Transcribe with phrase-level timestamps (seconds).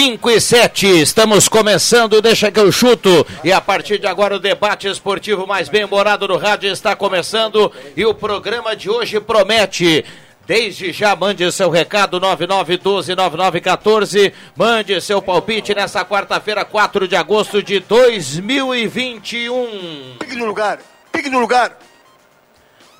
[0.00, 3.26] 5 e 7, estamos começando, deixa que eu chuto.
[3.44, 7.70] E a partir de agora o debate esportivo mais bem morado no rádio está começando
[7.94, 10.02] e o programa de hoje promete.
[10.46, 14.32] Desde já, mande seu recado, 9912-9914.
[14.56, 20.16] Mande seu palpite nessa quarta-feira, 4 de agosto de 2021.
[20.18, 20.78] Pique no lugar,
[21.12, 21.76] pique no lugar.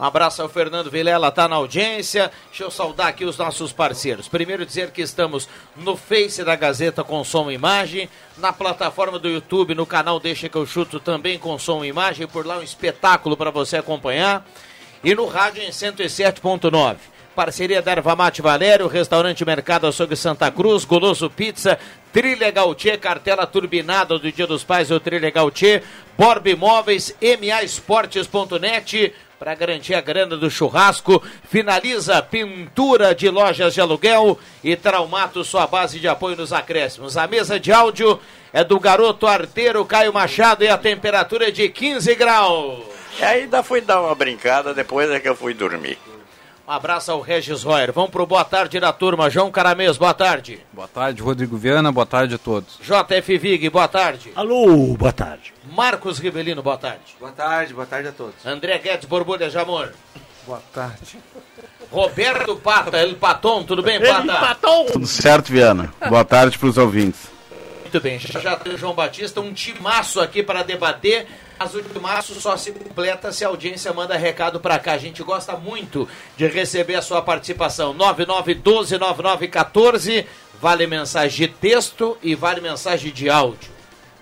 [0.01, 2.33] Um abraço ao Fernando Vilela, tá na audiência.
[2.47, 4.29] Deixa eu saudar aqui os nossos parceiros.
[4.29, 9.29] Primeiro dizer que estamos no Face da Gazeta com som e imagem, na plataforma do
[9.29, 12.63] YouTube, no canal Deixa que eu chuto também com som e imagem, por lá um
[12.63, 14.43] espetáculo para você acompanhar.
[15.05, 16.97] E no rádio em 107.9.
[17.37, 21.79] Parceria da Erva Mate Valério, Restaurante Mercado Açougue Santa Cruz, Goloso Pizza,
[22.11, 25.83] Trilha Gautier, cartela turbinada do Dia dos Pais, o Trilha Gautier,
[26.17, 31.23] Borb Imóveis, MAEsportes.net, para garantir a grana do churrasco.
[31.49, 37.17] Finaliza pintura de lojas de aluguel e Traumato, sua base de apoio nos acréscimos.
[37.17, 38.21] A mesa de áudio
[38.53, 42.85] é do garoto arteiro Caio Machado e a temperatura é de 15 graus.
[43.19, 45.97] E ainda fui dar uma brincada depois é que eu fui dormir.
[46.71, 47.93] Um abraço ao Regis Royer.
[47.93, 49.29] Vamos pro boa tarde da turma.
[49.29, 50.61] João Caramês, boa tarde.
[50.73, 52.79] Boa tarde, Rodrigo Viana, boa tarde a todos.
[52.81, 54.31] JF Vig, boa tarde.
[54.37, 55.53] Alô, boa tarde.
[55.75, 57.17] Marcos Ribelino, boa tarde.
[57.19, 58.47] Boa tarde, boa tarde a todos.
[58.47, 59.93] André Guedes, Borbulha de Amor.
[60.47, 61.19] Boa tarde.
[61.91, 64.33] Roberto Pata, El Paton, tudo bem, Pata?
[64.33, 64.87] El Paton.
[64.93, 65.93] Tudo certo, Viana.
[66.09, 67.23] Boa tarde para os ouvintes.
[67.83, 71.27] Muito bem, já tem o João Batista, um timaço aqui para debater.
[71.63, 74.93] Mas o timaço só se completa se a audiência manda recado para cá.
[74.93, 77.95] A gente gosta muito de receber a sua participação.
[77.97, 80.25] 99129914,
[80.59, 83.71] vale mensagem de texto e vale mensagem de áudio.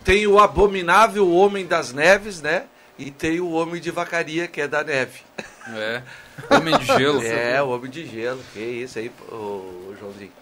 [0.03, 2.65] Tem o abominável Homem das Neves, né?
[2.99, 5.21] E tem o Homem de Vacaria, que é da neve.
[5.69, 6.03] É.
[6.51, 7.23] Homem de gelo.
[7.27, 8.43] é, o Homem de Gelo.
[8.53, 10.33] Que isso aí, ô, Joãozinho.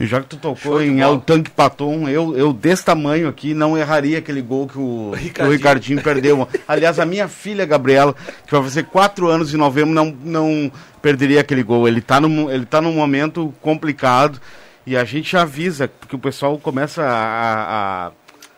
[0.00, 1.00] E já que tu tocou em.
[1.00, 5.14] El Tanque Paton, eu, eu desse tamanho aqui não erraria aquele gol que o, o
[5.14, 5.56] Ricardinho.
[5.56, 6.48] Ricardinho perdeu.
[6.66, 8.14] Aliás, a minha filha Gabriela,
[8.46, 11.86] que vai fazer quatro anos em novembro, não, não perderia aquele gol.
[11.86, 14.40] Ele tá, num, ele tá num momento complicado
[14.86, 18.06] e a gente avisa, porque o pessoal começa a, a,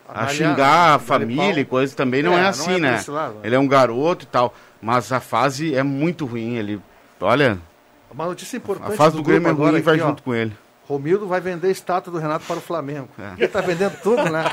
[0.09, 2.23] a malhar, xingar a família e coisa também.
[2.23, 3.03] Não É, é, não assim, é por né?
[3.09, 3.35] lado?
[3.43, 4.53] Ele é um garoto e tal.
[4.81, 6.55] Mas a fase é muito ruim.
[6.55, 6.79] Ele,
[7.19, 7.57] olha,
[8.11, 10.07] Uma notícia a importante fase do, Grêmio é ruim e agora vai aqui, ó.
[10.07, 10.53] junto com ele.
[10.87, 13.09] Romildo vai vender estátua do Renato para o Flamengo.
[13.19, 13.33] É.
[13.39, 14.43] Ele tá vendendo tudo, né?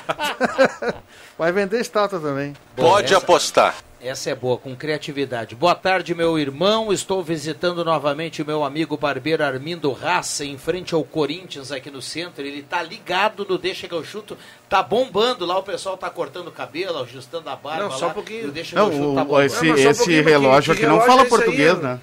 [1.38, 2.54] vai vender estátua também.
[2.76, 3.74] Pode essa- apostar.
[4.04, 5.54] Essa é boa, com criatividade.
[5.54, 6.92] Boa tarde, meu irmão.
[6.92, 12.02] Estou visitando novamente o meu amigo barbeiro Armindo Raça, em frente ao Corinthians, aqui no
[12.02, 12.42] centro.
[12.44, 14.36] Ele tá ligado no Deixa que eu chuto.
[14.68, 17.84] Tá bombando lá, o pessoal tá cortando o cabelo, ajustando a barba.
[17.84, 18.10] Não, só lá.
[18.10, 18.46] um pouquinho.
[18.48, 19.46] No Deixa Não, que eu chuto tá bombando.
[19.46, 21.82] esse- Não, um pouquinho, relógio porque aqui não fala é esse português, aí?
[21.82, 22.00] né?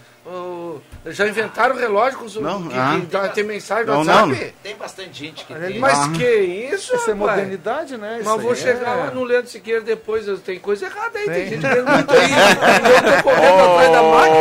[1.08, 3.00] Já inventaram relógio com os, Não, que, ah.
[3.06, 4.28] que já tem mensagem no Não, WhatsApp?
[4.46, 4.52] não.
[4.62, 5.80] Tem bastante gente que Mas tem.
[5.80, 6.10] Mas Ah.
[6.16, 8.16] que isso, Isso é modernidade, né?
[8.20, 11.18] Isso Mas eu vou aí chegar é- lá no Leandro Siqueira depois, tem coisa errada
[11.18, 11.48] aí, tem, Tem.
[11.50, 12.30] gente ganhando muito aí.
[13.08, 14.38] eu tô correndo atrás da máquina.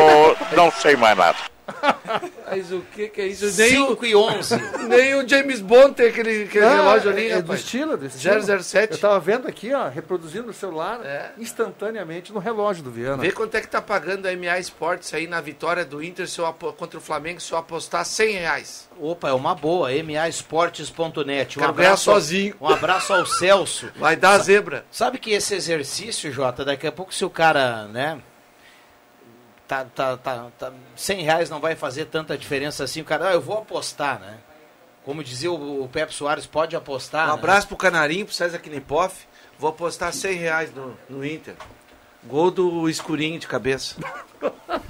[0.52, 1.38] Oh, não sei mais nada.
[2.50, 3.44] Mas o que que é isso?
[3.60, 4.56] Nem o, 5 e 11.
[4.88, 7.60] nem o James Bond tem aquele, aquele Ah, relógio ali, é, é do rapaz.
[7.60, 8.62] estilo, do estilo.
[8.62, 8.92] 007.
[8.94, 11.32] Eu tava vendo aqui, ó, reproduzindo no celular É.
[11.38, 13.22] instantaneamente no relógio do Viana.
[13.22, 16.38] Vê quanto é que tá pagando a MA Sports aí na vitória do Inter se
[16.38, 18.88] eu contra o Flamengo se eu apostar 100 reais.
[19.00, 19.90] Opa, é uma boa.
[20.02, 21.58] MAEsportes.net.
[21.58, 22.54] Um Quero ganhar abraço, sozinho.
[22.60, 23.90] um abraço ao Celso.
[23.96, 24.84] Vai dar a zebra.
[24.90, 28.18] Sabe que esse exercício, Jota, daqui a pouco se o cara, né,
[29.68, 33.32] tá, tá, tá, tá, 100 reais não vai fazer tanta diferença assim, o cara, ah,
[33.34, 34.38] eu vou apostar, né?
[35.04, 37.34] Como dizia o, o Pepe Soares, pode apostar, Um né?
[37.34, 39.26] abraço pro Canarinho, pro César Knipoff.
[39.58, 41.54] Vou apostar 100 reais no, no Inter.
[42.24, 43.96] Gol do escurinho de cabeça.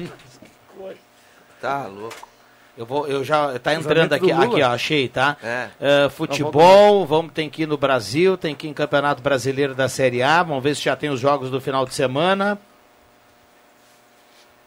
[1.60, 2.28] tá louco.
[2.76, 5.36] Eu vou, eu já, tá entrando aqui, aqui, ó, achei, tá?
[5.42, 5.68] É.
[5.80, 9.88] Ah, futebol, vamos, tem que ir no Brasil, tem que ir em Campeonato Brasileiro da
[9.88, 12.58] Série A, vamos ver se já tem os jogos do final de semana.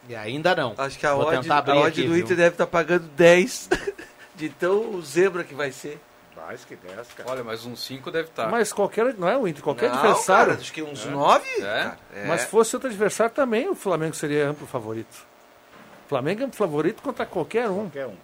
[0.08, 0.74] E ainda não.
[0.76, 2.24] Acho que a Vou odd, a odd aqui, do viu?
[2.24, 3.68] Inter deve estar pagando 10
[4.34, 6.00] de tão zebra que vai ser.
[6.36, 7.30] Mais que 10, cara.
[7.30, 8.50] Olha, mas uns 5 deve estar.
[8.50, 10.50] Mas qualquer, não é o Inter, qualquer Não, adversário.
[10.52, 11.46] cara, acho que uns nove.
[11.58, 11.60] É?
[11.60, 11.98] cara.
[12.14, 12.26] É.
[12.26, 15.24] Mas se fosse outro adversário também, o Flamengo seria amplo favorito.
[16.06, 17.82] O Flamengo é amplo favorito contra qualquer um.
[17.88, 18.16] Qualquer um.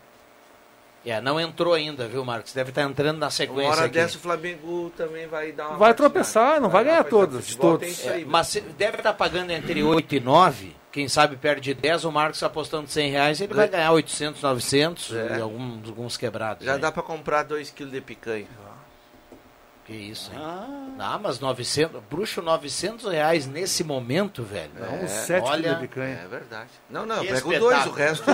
[1.07, 2.53] É, não entrou ainda, viu, Marcos?
[2.53, 3.95] Deve estar entrando na Uma sequência hora aqui.
[3.95, 5.79] dessa o Flamengo também vai dar uma.
[5.79, 7.89] Vai tropeçar, não vai ganhar todas, futebol todos.
[7.89, 10.77] isso É, mas deve estar pagando entre 8 e 9.
[10.99, 15.39] Quem sabe perde 10, o Marcos apostando 100 reais, ele vai ganhar 800, 900 É.
[15.39, 16.67] e alguns, alguns quebrados.
[16.67, 16.81] Já aí.
[16.81, 18.49] dá pra comprar 2 kg de picanha.
[19.87, 20.39] Que isso, hein?
[20.99, 24.73] Ah, mas 900, bruxo 900 reais nesse momento, velho.
[24.75, 26.21] Não, uns 7 olha- quilos de picanha.
[26.25, 26.71] É verdade.
[26.91, 28.25] Não, não, eu pego dois, o resto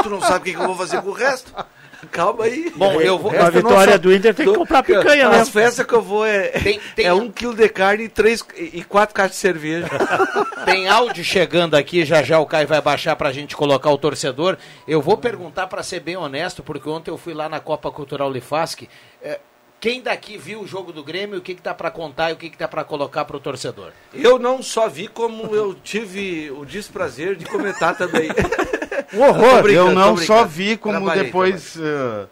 [0.00, 1.52] tu não sabe o que, que eu vou fazer com o resto.
[2.10, 2.72] Calma aí.
[2.76, 3.30] Bom, eu vou.
[3.30, 5.40] A vitória só- do Inter tem que comprar picanha, né?
[5.40, 8.44] As festas que eu vou é, Tem- tem- é um quilo de carne e, três,
[8.56, 9.86] e quatro caixas de cerveja.
[10.64, 14.56] Tem áudio chegando aqui, já já o Caio vai baixar pra gente colocar o torcedor.
[14.88, 18.30] Eu vou perguntar pra ser bem honesto, porque ontem eu fui lá na Copa Cultural
[18.32, 18.88] Lifasc.
[19.22, 19.38] É,
[19.78, 22.36] quem daqui viu o jogo do Grêmio, o que, que dá pra contar e o
[22.36, 23.90] que, que dá pra colocar pro torcedor?
[24.14, 28.30] Eu não só vi, como eu tive o desprazer de comentar também.
[29.12, 29.66] Um horror.
[29.70, 32.26] Eu não só vi, como Trabalhei, depois eh,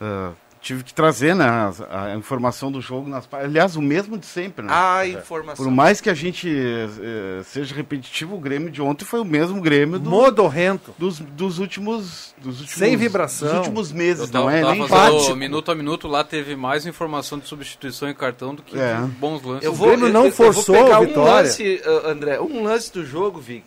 [0.00, 0.30] eh,
[0.60, 1.46] tive que trazer né,
[1.90, 3.08] a, a informação do jogo.
[3.08, 4.66] Nas, aliás, o mesmo de sempre.
[4.66, 4.72] Né?
[4.74, 5.64] A informação.
[5.64, 9.60] Por mais que a gente eh, seja repetitivo, o Grêmio de ontem foi o mesmo
[9.60, 10.92] Grêmio do- Modorrento.
[10.98, 12.70] dos, dos últimos, dos últimos.
[12.78, 13.48] Sem vibração.
[13.48, 14.62] Dos últimos meses, Eu tava, não é?
[14.74, 15.34] Nem fazendo empate.
[15.36, 18.96] minuto a minuto, lá teve mais informação de substituição em cartão do que É.
[18.96, 19.64] de bons lances.
[19.64, 21.32] Eu O vou, Grêmio não eu- eu forçou vou pegar a um vitória.
[21.44, 23.64] lance, ah, André, um lance do jogo, Vig.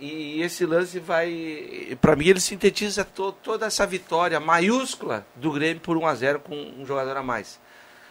[0.00, 1.96] E esse lance vai.
[2.00, 6.86] Pra mim, ele sintetiza to- toda essa vitória maiúscula do Grêmio por 1x0 com um
[6.86, 7.60] jogador a mais.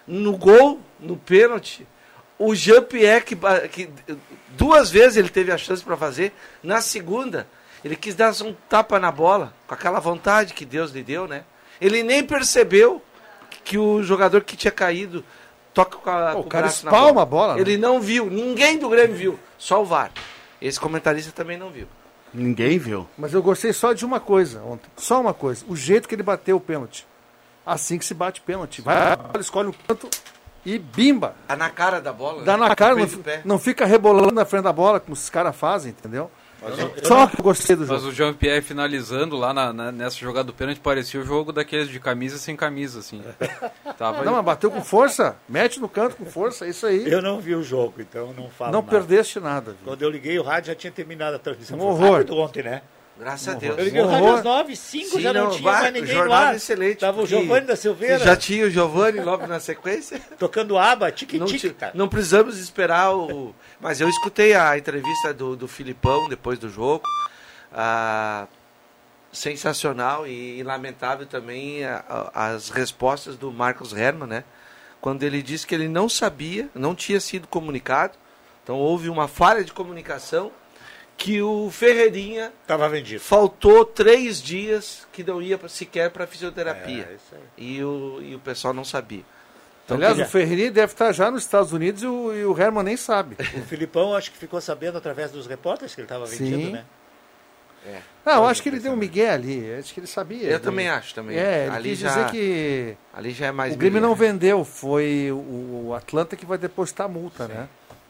[0.08, 1.88] No gol, no pênalti,
[2.38, 3.36] o Jean-Pierre, que,
[3.72, 3.90] que
[4.50, 6.32] duas vezes ele teve a chance para fazer,
[6.62, 7.48] na segunda,
[7.84, 11.44] ele quis dar um tapa na bola, com aquela vontade que Deus lhe deu, né?
[11.82, 13.02] Ele nem percebeu
[13.64, 15.24] que o jogador que tinha caído
[15.74, 17.62] toca com, a, Pô, o com cara braço na espalma a bola, né?
[17.62, 20.12] Ele não viu, ninguém do Grêmio viu, só o VAR.
[20.62, 21.88] Esse comentarista também não viu.
[22.34, 23.08] Ninguém viu.
[23.18, 24.90] Mas eu gostei só de uma coisa ontem.
[24.98, 25.66] Só uma coisa.
[25.68, 27.08] O jeito que ele bateu o pênalti.
[27.66, 28.82] Assim que se bate pênalti.
[28.82, 30.10] Vai, escolhe o canto
[30.66, 31.36] e bimba.
[31.48, 32.68] Tá na cara da bola, Dá né?
[32.68, 33.08] na cara, o não,
[33.46, 36.30] não fica rebolando na frente da bola, como os caras fazem, entendeu?
[37.04, 38.08] Só que eu gostei do Mas jogo.
[38.08, 42.00] o Jean-Pierre finalizando lá na- na- nessa jogada do pênalti parecia o jogo daqueles de
[42.00, 43.22] camisa sem camisa, assim.
[43.98, 45.36] Tava Não, mas bateu com força.
[45.48, 47.10] Mete no canto com força, é isso aí.
[47.10, 48.92] Eu não vi o jogo, então não falo Não nada.
[48.92, 49.72] perdeste nada.
[49.72, 49.80] viu?
[49.86, 51.78] Quando eu liguei o rádio já tinha terminado a transmissão.
[51.78, 52.26] Um horror.
[52.32, 52.82] ontem, né?
[53.20, 53.78] Graças a Deus.
[53.78, 56.16] Eu liguei o rádio às 9 5 Sim, já não, não, tinha vai, mais ninguém
[56.16, 56.56] jornada lá.
[56.56, 60.22] excelente, Tava o Giovanni da Silveira Já tinha o Giovanni logo na sequência.
[60.40, 61.92] tocando aba, Não, tique-tique, ti- cara.
[61.96, 63.54] não precisamos esperar o.
[63.82, 67.04] Mas eu escutei a entrevista do, do Filipão depois do jogo.
[67.74, 68.48] Ah,
[69.32, 74.44] sensacional e, lamentável também a- a- as respostas do Marcos Herman, né?
[75.02, 78.18] Quando ele disse que ele não sabia, não tinha sido comunicado.
[78.64, 80.52] Então houve uma falha de comunicação
[81.20, 83.20] que o Ferreirinha Tava vendido.
[83.22, 87.10] faltou três dias que não ia sequer para fisioterapia.
[87.12, 87.42] É, isso aí.
[87.58, 89.24] E, o, e o pessoal não sabia.
[89.84, 92.84] Então, Aliás, o Ferreirinha deve estar já nos Estados Unidos e o, e o Herman
[92.84, 93.36] nem sabe.
[93.54, 96.72] O Filipão acho que ficou sabendo através dos repórteres que ele estava vendido, Sim.
[96.72, 96.86] né?
[98.26, 99.74] Ah, eu acho que ele deu um migué ali.
[99.74, 100.44] Acho que ele sabia.
[100.44, 101.38] Eu Ele- também acho também.
[101.38, 104.64] É, ele ali quis já, dizer que ali já é mais o Grêmio não vendeu,
[104.66, 107.68] foi o o Atlanta que vai depositar a multa, né?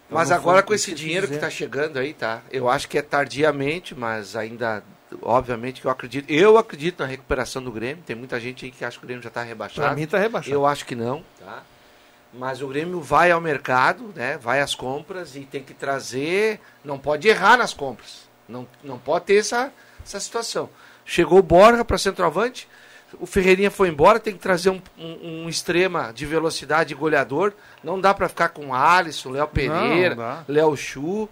[0.10, 1.46] Mas agora com esse dinheiro que dizer.
[1.46, 2.42] está chegando aí, tá?
[2.52, 4.84] Eu acho que é tardiamente, mas ainda,
[5.22, 6.30] obviamente que eu acredito.
[6.30, 8.04] Eu acredito na recuperação do Grêmio.
[8.06, 9.88] Tem muita gente aí que acha que o Grêmio já está rebaixado.
[9.88, 10.54] Pra mim tá rebaixado.
[10.54, 11.64] Eu acho que não, tá?
[12.34, 14.38] Mas o Grêmio vai ao mercado, né?
[14.38, 16.60] Vai às compras e tem que trazer.
[16.84, 18.28] Não pode errar nas compras.
[18.48, 19.72] Não, não pode ter essa,
[20.04, 20.70] essa situação.
[21.06, 22.68] Chegou o Borja para centroavante,
[23.20, 27.54] o Ferreirinha foi embora, tem que trazer um, um, um extrema de velocidade e goleador.
[27.84, 30.44] Não dá para ficar com Alisson, Léo Pereira, não.
[30.48, 31.30] Léo Chu.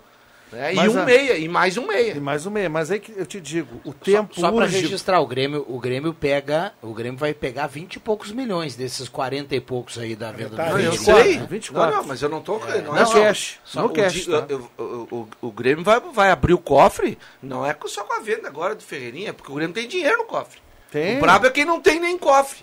[0.52, 0.74] né?
[0.74, 2.14] E um a- meia, e mais um meia.
[2.16, 2.70] E mais um meia.
[2.70, 4.80] Mas aí que eu te digo, o tempo Só para urge.
[4.80, 9.10] registrar, o Grêmio, o Grêmio pega, o Grêmio vai pegar 20 e poucos milhões desses
[9.10, 10.72] 40 e poucos aí da venda do metade.
[10.72, 11.40] Não, eu Ferreirinha.
[11.40, 11.48] sei.
[11.48, 11.92] 24.
[11.92, 12.60] Não, não, mas eu não tô.
[12.60, 13.60] Não, é No só- cash.
[13.66, 14.48] Só No o, cash, di- tá?
[14.78, 18.74] o- o Grêmio vai, vai abrir o cofre, não é só com a venda agora
[18.74, 20.60] do Ferreirinha, porque o Grêmio tem dinheiro no cofre.
[20.92, 21.18] Tem.
[21.18, 22.60] O brabo é quem não tem nem cofre.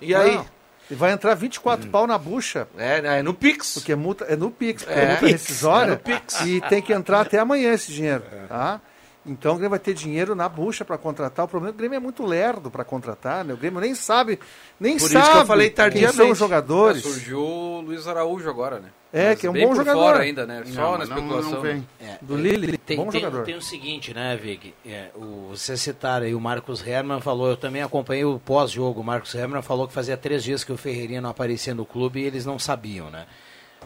[0.00, 0.34] E aí?
[0.36, 0.46] Não.
[0.90, 2.66] E vai entrar 24 pau na bucha.
[2.76, 3.74] É, né, é no Pix.
[3.74, 5.02] Porque é multa, é no Pix, porque É.
[5.02, 5.92] é, multa Pix, rescisória.
[5.92, 6.40] é no Pix.
[6.40, 8.24] E tem que entrar até amanhã esse dinheiro.
[8.48, 8.80] Tá?
[9.24, 11.44] Então o Grêmio vai ter dinheiro na bucha para contratar.
[11.44, 13.44] O problema é que o Grêmio é muito lerdo para contratar.
[13.44, 13.54] Né?
[13.54, 14.40] O Grêmio nem sabe,
[14.80, 16.32] nem Por isso sabe que eu falei quem são tardiamente.
[16.32, 17.02] os jogadores.
[17.02, 18.88] Surgiu o Luiz Araújo agora, né?
[19.12, 19.98] É, Mas que é um bem bom por jogador.
[20.00, 20.62] fora ainda, né?
[20.66, 21.50] Só Não, na não- especulação.
[21.52, 21.86] não vem.
[22.00, 23.44] É, Do Lille, tem, bom tem, jogador.
[23.44, 24.72] tem o seguinte, né, Vig?
[24.86, 29.00] É, o, você citaram aí o Marcos Herman falou, eu também acompanhei o pós-jogo.
[29.00, 32.20] O Marcos Herman falou que fazia três dias que o Ferreirinha não aparecia no clube
[32.20, 33.26] e eles não sabiam, né?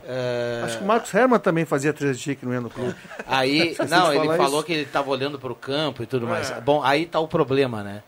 [0.07, 2.95] É, Acho que o Marcos Herman também fazia três dias que não ia no clube.
[3.27, 4.65] Aí, não, ele falou isso.
[4.65, 6.51] que ele estava olhando para o campo e tudo mais.
[6.63, 8.03] Bom, aí tá o problema, né?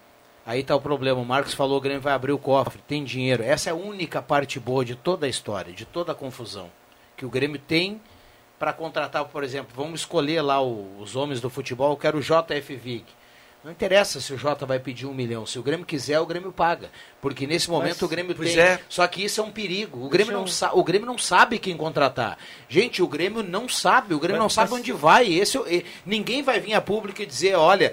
[0.44, 1.18] Aí tá o problema.
[1.20, 3.42] O Marcos falou que o Grêmio vai abrir o cofre, tem dinheiro.
[3.42, 6.68] Essa é a única parte boa de toda a história, de toda a confusão.
[7.16, 8.00] Que o Grêmio tem
[8.58, 12.22] para contratar, por exemplo, vamos escolher lá o- os homens do futebol, eu quero o
[12.22, 13.04] JF Vig.
[13.64, 15.44] Não interessa se o Jota vai pedir um milhão.
[15.44, 16.88] Se o Grêmio quiser, o Grêmio paga.
[17.20, 18.44] Porque nesse momento o Grêmio tem.
[18.60, 18.80] é.
[18.88, 20.04] Só que isso é um perigo.
[20.04, 22.38] O Grêmio, não sa- o Grêmio não sabe quem contratar.
[22.68, 24.14] Gente, o Grêmio não sabe.
[24.14, 25.32] O Grêmio não sabe onde vai.
[25.32, 27.92] Esse, é ninguém vai vir a público e dizer, olha,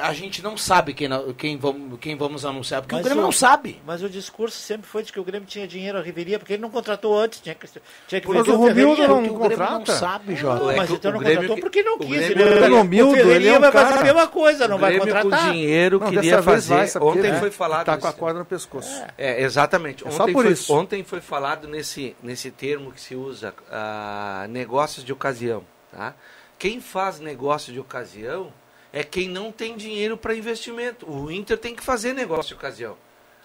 [0.00, 2.80] a gente não sabe quem, quem, vamos, quem vamos anunciar.
[2.80, 3.80] Porque Mas o Grêmio o- não sabe.
[3.86, 6.62] Mas o discurso sempre foi de que o Grêmio tinha dinheiro à Riveria, porque ele
[6.62, 7.66] não contratou antes, tinha que,
[8.08, 9.92] tinha que Mas o Romildo não Porque o Grêmio não contrata?
[9.98, 10.72] sabe, Jota.
[10.72, 12.08] É Mas que então o não Grêmio contratou que- porque não quis.
[12.08, 14.92] Grêmio- ele- O Romildo, ele é um vai fazer a mesma coisa, não o vai
[14.94, 15.46] Grêmio contratar.
[15.46, 16.74] com dinheiro Não, queria fazer.
[16.74, 17.38] vai, Ontem quê?
[17.38, 17.84] foi falado.
[17.86, 19.02] Tá com a corda no pescoço.
[19.18, 20.06] É, exatamente.
[20.06, 20.72] É só Ontem, por foi, isso.
[20.72, 25.62] ontem foi falado nesse, nesse termo que se usa, ah, negócios de ocasião.
[25.92, 26.14] Tá?
[26.58, 28.50] Quem faz negócio de ocasião
[28.98, 31.04] é quem não tem dinheiro para investimento.
[31.10, 32.96] O Inter tem que fazer negócio de ocasião.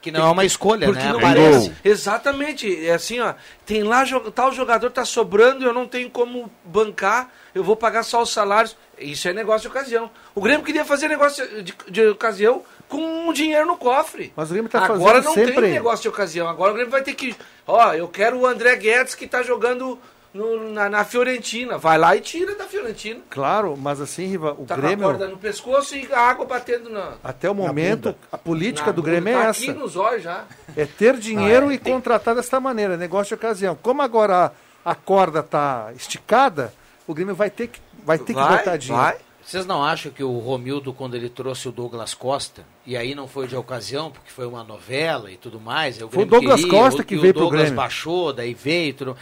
[0.01, 1.09] Que não é uma escolha, Porque né?
[1.11, 1.67] não Aparece.
[1.69, 1.77] gol.
[1.83, 2.87] Exatamente.
[2.87, 3.33] É assim, ó.
[3.65, 4.03] Tem lá,
[4.33, 8.75] tal jogador tá sobrando, eu não tenho como bancar, eu vou pagar só os salários.
[8.97, 10.09] Isso é negócio de ocasião.
[10.33, 14.33] O Grêmio queria fazer negócio de, de ocasião com um dinheiro no cofre.
[14.35, 16.47] Mas o Grêmio tá Agora fazendo não sempre- tem negócio de ocasião.
[16.47, 17.35] Agora o Grêmio vai ter que.
[17.67, 19.99] Ó, eu quero o André Guedes que tá jogando
[20.33, 21.77] no- na, na Fiorentina.
[21.77, 23.19] Vai lá e tira da Fiorentina.
[23.29, 26.45] Claro, mas assim, Riva, o Tá com a Grêmio, corda no pescoço e a água
[26.45, 27.13] batendo na.
[27.23, 29.39] até o momento, a política na do Grêmio bunda.
[29.39, 29.63] é tá essa.
[29.63, 30.45] aqui nos olhos já.
[30.75, 33.77] É ter dinheiro Ah, é, e tem- contratar desta maneira, negócio de ocasião.
[33.81, 34.53] Como agora
[34.85, 36.73] a, a corda tá esticada,
[37.07, 39.03] o Grêmio vai ter que, vai ter que Vai, botar dinheiro.
[39.03, 39.17] vai.
[39.43, 43.27] Vocês não acham que o Romildo, quando ele trouxe o Douglas Costa, e aí não
[43.27, 45.95] foi de ocasião, porque foi uma novela e tudo mais.
[45.95, 47.75] aí Foi o Grêmio Douglas queria, Costa o- que veio o pro Douglas Grêmio.
[47.77, 49.17] baixou, daí veio e tudo.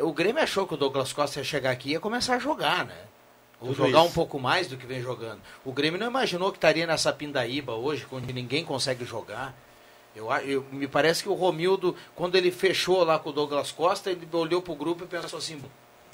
[0.00, 2.84] O Grêmio achou que o Douglas Costa ia chegar aqui e ia começar a jogar,
[2.84, 2.94] né?
[3.60, 4.08] Ou Tudo jogar isso.
[4.08, 5.40] um pouco mais do que vem jogando.
[5.64, 9.54] O Grêmio não imaginou que estaria nessa pindaíba hoje, onde ninguém consegue jogar.
[10.14, 14.10] Eu, eu- me parece que o Romildo, quando ele fechou lá com o Douglas Costa,
[14.10, 15.60] ele olhou pro grupo e pensou assim,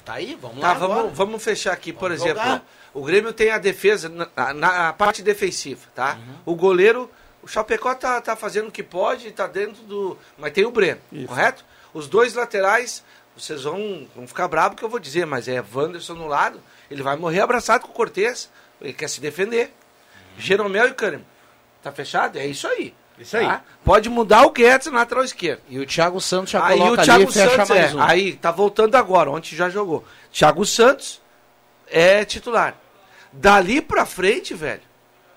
[0.03, 0.93] tá aí, vamos Tá, lá agora.
[1.03, 2.41] vamos, vamos fechar aqui, por Vamos exemplo.
[2.43, 2.65] jogar.
[2.93, 6.15] O Grêmio tem a defesa, na, na- a parte defensiva, tá?
[6.45, 6.53] Uhum.
[6.53, 7.09] O goleiro,
[7.43, 10.17] o Chapecó tá, tá fazendo o que pode, tá dentro do.
[10.37, 11.63] Mas tem o Breno, correto?
[11.93, 13.03] Os dois laterais,
[13.37, 17.03] vocês vão, vão ficar bravos que eu vou dizer, mas é Wanderson no lado, ele
[17.03, 18.49] vai morrer abraçado com o Cortez,
[18.81, 19.73] ele quer se defender.
[20.37, 21.25] Jeromel e Kahneman.
[21.81, 22.37] Tá fechado?
[22.37, 22.93] É isso aí.
[23.17, 23.45] Isso aí.
[23.45, 23.63] tá?
[23.83, 25.61] Pode mudar o Guedes na lateral esquerda.
[25.69, 27.95] E o Thiago Santos já Aí o coloca Thiago ali e fecha Santos mais é,
[27.95, 28.01] um.
[28.01, 30.03] aí tá voltando agora, ontem já jogou.
[30.31, 31.21] Thiago Santos
[31.87, 32.75] é titular.
[33.31, 34.81] Dali pra frente, velho,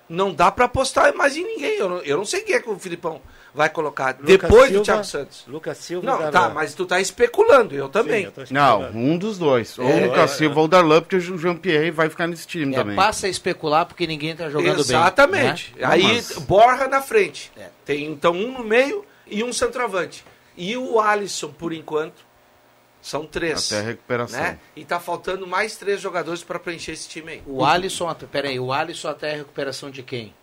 [0.09, 1.77] não dá pra apostar mais em ninguém.
[1.77, 3.21] Eu não, eu não sei quem é que o Filipão
[3.55, 5.45] vai colocar Lucas depois do Silva- Thiago Santos.
[5.49, 6.07] Lucas Silva.
[6.07, 8.25] Não, tá, mas tu tá especulando, eu Sim, também.
[8.25, 9.79] eu tô Não, um dos dois.
[9.79, 12.47] Ou É, o Lucas é, Silva ou o Darlan, porque o Jean-Pierre vai ficar nesse
[12.47, 12.95] time É, também.
[12.97, 15.73] passa a especular porque ninguém tá jogando Exatamente.
[15.73, 15.83] bem.
[15.83, 15.89] né?
[15.89, 17.51] Aí Mas- Borra na frente.
[17.57, 17.69] É.
[17.85, 20.25] Tem então um no meio e um centroavante.
[20.57, 22.27] E o Alisson, por enquanto,
[23.01, 23.73] são três.
[23.73, 24.41] Até a recuperação.
[24.41, 24.59] né?
[24.75, 27.43] E tá faltando mais três jogadores para preencher esse time aí.
[27.47, 30.35] O Alisson, peraí, o Alisson até a recuperação de quem?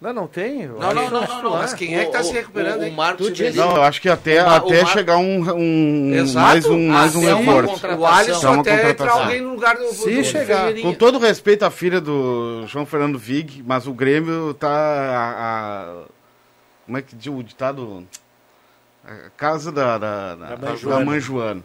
[0.00, 0.66] Não, não tem.
[0.66, 3.30] Não, não, não, não, não, mas quem é que tá O- se recuperando, o, Marcos
[3.54, 7.86] Não, eu acho que até, até chegar um, um mais um, mais um reforço.
[7.86, 9.22] O Alisson É até entra contratação.
[9.22, 10.72] alguém no lugar do, Se do chegar.
[10.80, 14.70] Com todo respeito à filha do João Fernando Vig, mas o Grêmio tá.
[14.70, 15.32] A,
[16.00, 16.02] a-
[16.86, 18.06] como é que diz o ditado?
[19.04, 20.56] A casa da, da, da, Da
[21.04, 21.62] mãe da Joana.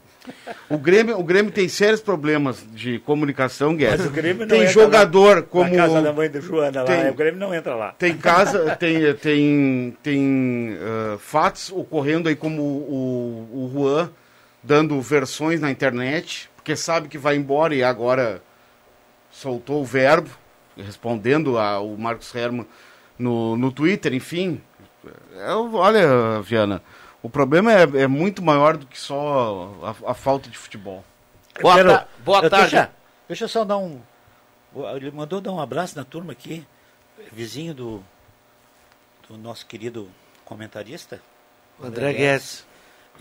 [0.70, 4.00] O Grêmio, o Grêmio tem sérios problemas de comunicação, Guedes.
[4.00, 5.76] Mas o Grêmio não Tem jogador Na como.
[5.76, 7.92] casa da mãe do Joana lá, Tem- o Grêmio não entra lá.
[7.98, 14.10] Tem casa, tem, tem, tem ah, fatos ocorrendo aí como o, o Juan
[14.64, 18.42] dando versões na internet, porque sabe que vai embora e agora
[19.30, 20.30] soltou o verbo,
[20.76, 22.66] respondendo ao Marcos Herman
[23.18, 24.60] no, no Twitter, enfim.
[25.38, 26.82] É, olha, Viana,
[27.26, 31.04] o problema é, é muito maior do que só a, a falta de futebol.
[31.62, 32.72] Boa, quero- ta- boa eu- tarde.
[32.76, 32.92] Deixa,
[33.28, 34.02] deixa eu só dar um.
[34.96, 36.66] Ele mandou dar um abraço na turma aqui,
[37.32, 38.04] vizinho do,
[39.30, 40.10] do nosso querido
[40.44, 41.22] comentarista.
[41.82, 42.66] André Guedes.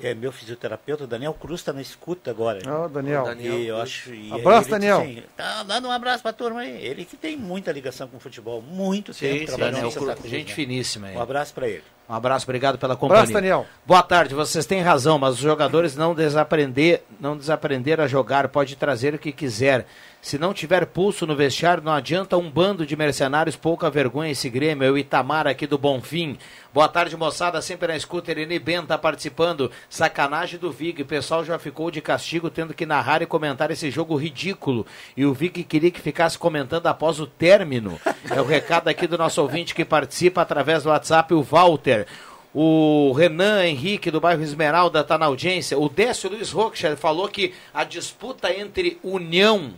[0.02, 2.58] É meu fisioterapeuta, Daniel Cruz está na escuta agora.
[2.66, 3.24] Ó, Daniel.
[3.24, 3.58] Daniel.
[3.58, 5.00] E eu acho, e Abraço, Daniel.
[5.00, 6.84] disse assim, tá dando um abraço pra turma aí.
[6.84, 10.14] Ele que tem muita ligação com o futebol, muito Sim, tempo sim, trabalhando Daniel Cruz,
[10.14, 10.54] Cruz, gente né?
[10.54, 11.16] finíssima aí.
[11.16, 11.84] Um abraço para ele.
[12.08, 13.22] Um abraço, obrigado pela companhia.
[13.22, 13.66] Abraço, Daniel.
[13.86, 18.76] Boa tarde, vocês têm razão, mas os jogadores não desaprender, não desaprender a jogar, pode
[18.76, 19.86] trazer o que quiser.
[20.24, 24.48] Se não tiver pulso no vestiário, não adianta um bando de mercenários, pouca vergonha esse
[24.48, 24.82] Grêmio.
[24.82, 26.38] É o Itamar aqui do Bonfim.
[26.72, 28.32] Boa tarde, moçada, sempre na escuta.
[28.32, 29.70] Eleni Ben tá participando.
[29.86, 31.02] Sacanagem do Vig.
[31.02, 34.86] O pessoal já ficou de castigo tendo que narrar e comentar esse jogo ridículo.
[35.14, 38.00] E o Vig queria que ficasse comentando após o término.
[38.30, 42.06] É o recado aqui do nosso ouvinte que participa através do WhatsApp, o Walter.
[42.54, 45.78] O Renan Henrique, do bairro Esmeralda, está na audiência.
[45.78, 49.74] O Décio Luiz Rocha falou que a disputa entre União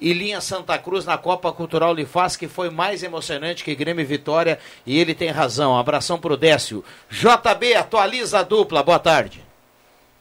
[0.00, 4.06] e Linha Santa Cruz na Copa Cultural Lifaz, que foi mais emocionante que Grêmio e
[4.06, 5.76] Vitória, e ele tem razão.
[5.76, 6.84] Abração pro Décio.
[7.10, 8.82] JB, atualiza a dupla.
[8.82, 9.48] Boa tarde.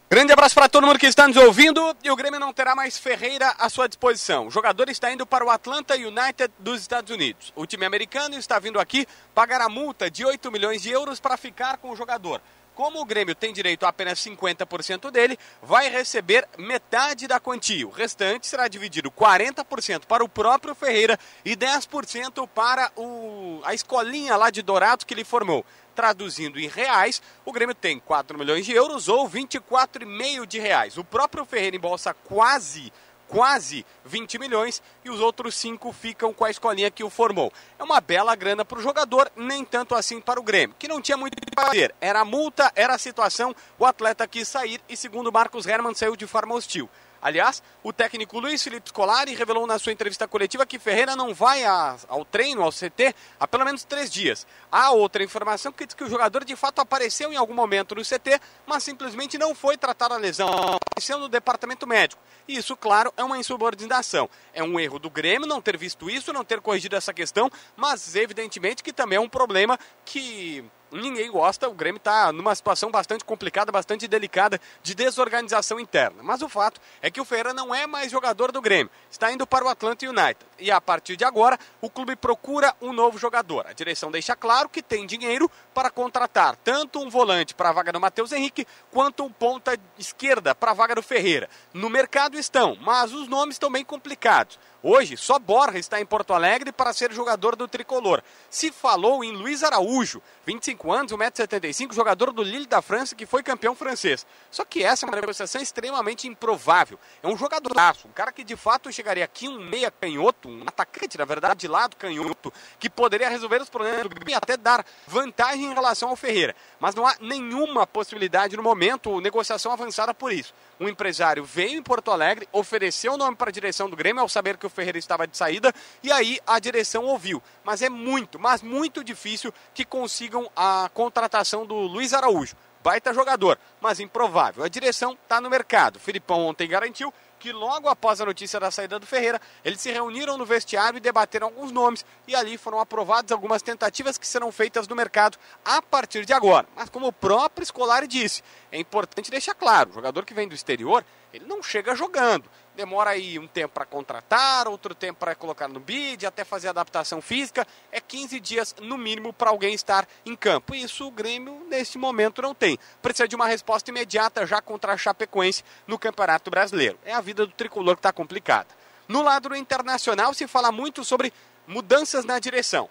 [0.10, 2.98] Grande abraço para todo mundo que está nos ouvindo e o Grêmio não terá mais
[2.98, 4.48] Ferreira à sua disposição.
[4.48, 7.52] O jogador está indo para o Atlanta United dos Estados Unidos.
[7.54, 9.06] O time americano está vindo aqui
[9.36, 12.42] pagar a multa de 8 milhões de euros para ficar com o jogador.
[12.78, 17.88] Como o Grêmio tem direito a apenas 50% dele, vai receber metade da quantia.
[17.88, 24.36] O restante será dividido 40% para o próprio Ferreira e 10% para o, a escolinha
[24.36, 25.66] lá de Dourados que ele formou.
[25.96, 31.00] Traduzindo em reais, o Grêmio tem 4 milhões de euros ou 24,5 de reais.
[31.00, 32.94] O próprio Ferreira embolsa quase
[33.28, 37.52] quase 20 milhões e os outros cinco ficam com a escolinha que o formou.
[37.78, 41.02] É uma bela grana para o jogador, nem tanto assim para o Grêmio, que não
[41.02, 41.94] tinha muito o que fazer.
[42.00, 46.16] Era a multa, era a situação, o atleta quis sair e, segundo Marcos Hermann, saiu
[46.16, 46.90] de forma hostil.
[47.22, 51.64] Aliás, o técnico Luiz Felipe Scolari revelou na sua entrevista coletiva que Ferreira não vai
[51.64, 54.46] a, ao treino, ao CT, há pelo menos três dias.
[54.72, 58.02] Há outra informação que diz que o jogador de fato apareceu em algum momento no
[58.02, 62.22] CT, mas simplesmente não foi tratar a lesão, apareceu no departamento médico.
[62.48, 64.30] E isso, claro, é uma insubordinação.
[64.54, 68.16] É um erro do Grêmio não ter visto isso, não ter corrigido essa questão, mas
[68.16, 71.70] evidentemente que também é um problema que ninguém gosta.
[71.70, 76.24] O Grêmio está numa situação bastante complicada, bastante delicada de desorganização interna.
[76.24, 79.46] Mas o fato é que o Ferreira não é mais jogador do Grêmio, está indo
[79.46, 80.47] para o Atlanta United.
[80.60, 83.68] E a partir de agora, o clube procura um novo jogador.
[83.68, 87.92] A direção deixa claro que tem dinheiro para contratar tanto um volante para a vaga
[87.92, 91.50] do Matheus Henrique, quanto um ponta esquerda para a vaga do Ferreira.
[91.74, 94.60] No mercado estão, mas os nomes estão bem complicados.
[94.84, 98.22] Hoje, só Borja está em Porto Alegre para ser jogador do tricolor.
[98.50, 103.42] Se falou em Luiz Araújo, 25 anos, 1,75m, jogador do Lille da França, que foi
[103.42, 104.26] campeão francês.
[104.52, 107.00] Só que essa é uma negociação extremamente improvável.
[107.24, 107.74] É um jogador,
[108.06, 111.68] um cara que de fato chegaria aqui, um meia canhoto, um atacante, na verdade, de
[111.68, 116.10] lado canhoto, que poderia resolver os problemas do Grêmio e até dar vantagem em relação
[116.10, 116.56] ao Ferreira.
[116.80, 120.54] Mas não há nenhuma possibilidade no momento, negociação avançada por isso.
[120.80, 124.30] Um empresário veio em Porto Alegre, ofereceu o nome para a direção do Grêmio ao
[124.30, 127.42] saber que o Ferreira estava de saída e aí a direção ouviu.
[127.64, 132.56] Mas é muito, mas muito difícil que consigam a contratação do Luiz Araújo.
[132.84, 134.64] Baita jogador, mas improvável.
[134.64, 136.00] A direção está no mercado.
[136.00, 140.38] Filipão ontem garantiu que logo após a notícia da saída do Ferreira, eles se reuniram
[140.38, 144.88] no vestiário e debateram alguns nomes e ali foram aprovadas algumas tentativas que serão feitas
[144.88, 146.68] no mercado a partir de agora.
[146.76, 150.56] Mas como o próprio Scolari disse, é importante deixar claro, o jogador que vem do
[150.56, 155.68] exterior, ele não chega jogando demora aí um tempo para contratar, outro tempo para colocar
[155.68, 157.68] no bid, até fazer adaptação física.
[157.92, 160.76] É 15 dias no mínimo para alguém estar em campo.
[160.76, 162.78] E isso o Grêmio neste momento não tem.
[163.02, 167.00] Precisa de uma resposta imediata já contra a Chapecoense no Campeonato Brasileiro.
[167.04, 168.70] É a vida do tricolor que está complicada.
[169.08, 171.34] No lado internacional se fala muito sobre
[171.66, 172.90] mudanças na direção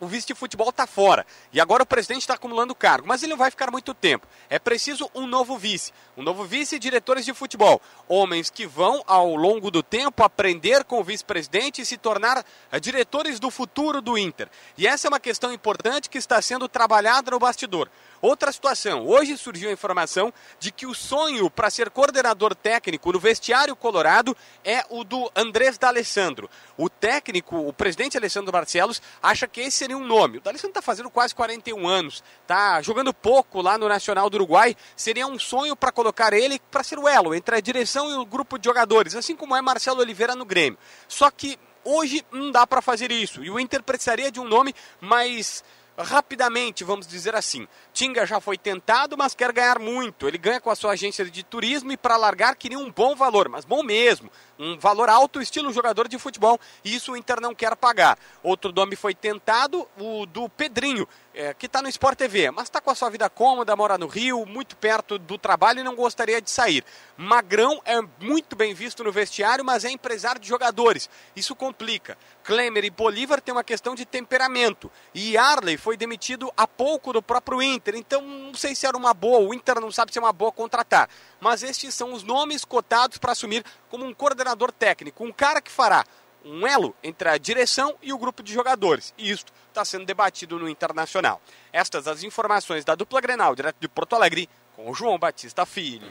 [0.00, 1.26] o vice de futebol está fora.
[1.52, 4.26] E agora o presidente está acumulando cargo, mas ele não vai ficar muito tempo.
[4.50, 5.92] É preciso um novo vice.
[6.16, 7.80] Um novo vice e diretores de futebol.
[8.08, 12.80] Homens que vão, ao longo do tempo, aprender com o vice-presidente e se tornar eh,
[12.80, 14.48] diretores do futuro do Inter.
[14.76, 17.88] E essa é uma questão importante que está sendo trabalhada no bastidor.
[18.24, 23.20] Outra situação, hoje surgiu a informação de que o sonho para ser coordenador técnico no
[23.20, 24.34] vestiário colorado
[24.64, 26.48] é o do Andrés D'Alessandro.
[26.74, 30.38] O técnico, o presidente Alessandro Barcelos, acha que esse seria um nome.
[30.38, 34.74] O D'Alessandro está fazendo quase 41 anos, está jogando pouco lá no Nacional do Uruguai.
[34.96, 38.24] Seria um sonho para colocar ele para ser o elo entre a direção e o
[38.24, 40.78] grupo de jogadores, assim como é Marcelo Oliveira no Grêmio.
[41.06, 44.74] Só que hoje não dá para fazer isso e o Inter precisaria de um nome
[44.98, 45.62] mais
[45.96, 47.66] rapidamente, vamos dizer assim.
[47.94, 50.26] Tinga já foi tentado, mas quer ganhar muito.
[50.26, 53.48] Ele ganha com a sua agência de turismo e para largar queria um bom valor,
[53.48, 54.28] mas bom mesmo.
[54.58, 58.18] Um valor alto, estilo jogador de futebol, e isso o Inter não quer pagar.
[58.42, 62.80] Outro nome foi tentado, o do Pedrinho, é, que está no Sport TV, mas está
[62.80, 66.40] com a sua vida cômoda, mora no Rio, muito perto do trabalho e não gostaria
[66.40, 66.84] de sair.
[67.16, 71.08] Magrão é muito bem visto no vestiário, mas é empresário de jogadores.
[71.34, 72.18] Isso complica.
[72.42, 74.90] Klemer e Bolívar têm uma questão de temperamento.
[75.14, 77.96] E Arley foi demitido há pouco do próprio Inter Inter.
[77.96, 80.50] Então, não sei se era uma boa, o Inter não sabe se é uma boa
[80.50, 81.08] contratar.
[81.40, 85.70] Mas estes são os nomes cotados para assumir como um coordenador técnico, um cara que
[85.70, 86.04] fará
[86.44, 89.14] um elo entre a direção e o grupo de jogadores.
[89.16, 91.40] E isto está sendo debatido no Internacional.
[91.72, 96.10] Estas as informações da dupla Grenal, direto de Porto Alegre, com o João Batista Filho.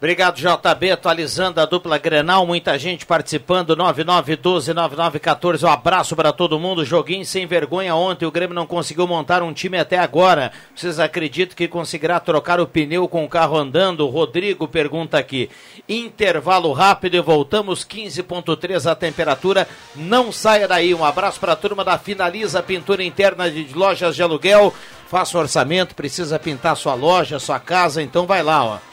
[0.00, 6.84] Obrigado, JB, atualizando a dupla Grenal, muita gente participando, 9912-9914, um abraço para todo mundo,
[6.84, 11.56] joguinho sem vergonha ontem, o Grêmio não conseguiu montar um time até agora, vocês acreditam
[11.56, 14.06] que conseguirá trocar o pneu com o carro andando?
[14.06, 15.50] Rodrigo pergunta aqui,
[15.88, 21.84] intervalo rápido e voltamos, 15.3 a temperatura, não saia daí, um abraço para a turma
[21.84, 24.72] da Finaliza Pintura Interna de Lojas de Aluguel,
[25.08, 28.87] faça orçamento, precisa pintar sua loja, sua casa, então vai lá, ó.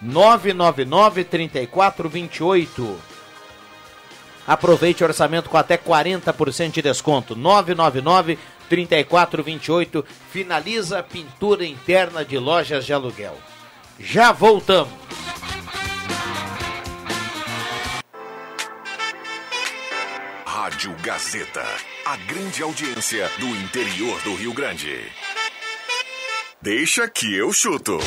[0.00, 2.98] 999 3428.
[4.46, 7.34] Aproveite o orçamento com até 40% de desconto.
[7.34, 10.04] 999 3428.
[10.30, 13.36] Finaliza a pintura interna de lojas de aluguel.
[13.98, 14.92] Já voltamos.
[20.44, 21.64] Rádio Gazeta.
[22.04, 25.00] A grande audiência do interior do Rio Grande.
[26.60, 27.98] Deixa que eu chuto.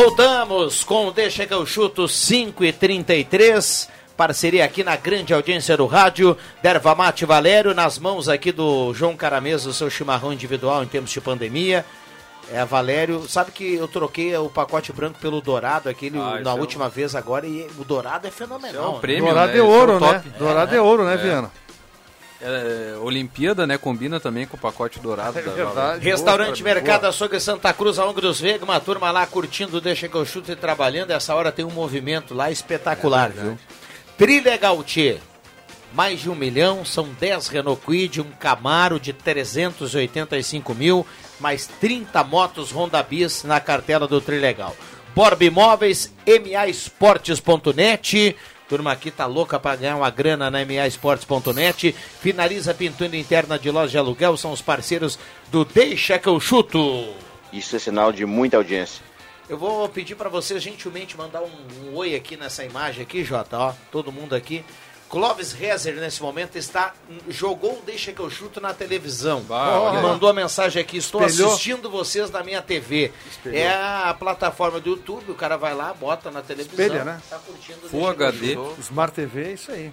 [0.00, 5.74] Voltamos com o Deixa que eu chuto 5 e 33 Parceria aqui na grande audiência
[5.74, 6.36] do rádio.
[6.62, 11.10] Derva Mate Valério, nas mãos aqui do João Caramesa, o seu chimarrão individual em tempos
[11.10, 11.82] de pandemia.
[12.52, 16.54] É, Valério, sabe que eu troquei o pacote branco pelo dourado, aquele Ah, na é
[16.54, 18.84] um- última vez agora, e o dourado é fenomenal.
[18.84, 18.98] É um né?
[19.00, 19.52] prêmio, Dourado né?
[19.54, 20.12] é Esse ouro, o né?
[20.12, 20.28] top.
[20.38, 21.16] Dourado é ouro, né, É.
[21.16, 21.50] Viana?
[22.40, 23.76] É, Olimpíada, né?
[23.78, 25.32] Combina também com o pacote dourado.
[25.32, 26.04] da verdade.
[26.04, 27.10] Restaurante Boa, Mercado boa.
[27.10, 30.56] Açougue Santa Cruz, a dos Veiga, uma turma lá curtindo, deixa que eu chuto e
[30.56, 31.12] trabalhando.
[31.12, 33.58] Essa hora tem um movimento lá espetacular, viu?
[34.18, 35.18] Trilegal Tchê,
[35.92, 41.06] mais de um milhão, são 10 Renault Kwid, um Camaro de 385 mil,
[41.40, 44.76] mais 30 motos Honda Bis na cartela do Trilegal.
[45.14, 48.36] Borb Imóveis, maesportes.net.
[48.68, 51.92] Turma aqui tá louca para ganhar uma grana na maesportes.net.
[52.20, 55.18] Finaliza a pintura interna de loja de aluguel, são os parceiros
[55.52, 57.14] do Deixa que eu chuto.
[57.52, 59.04] Isso é sinal de muita audiência.
[59.48, 63.56] Eu vou pedir para você gentilmente mandar um, um oi aqui nessa imagem aqui, Jota,
[63.56, 64.64] ó, todo mundo aqui.
[65.16, 66.92] Clóvis Rezer, nesse momento, está
[67.28, 69.40] jogou o Deixa que eu chuto na televisão.
[69.42, 71.52] Bah, e mandou a mensagem aqui, estou Espelhou.
[71.52, 73.12] assistindo vocês na minha TV.
[73.46, 76.72] É a plataforma do YouTube, o cara vai lá, bota na televisão.
[76.84, 77.20] Espelha, né?
[77.30, 78.80] Tá curtindo o Full Deixa que eu HD.
[78.82, 79.90] Smart TV é isso aí.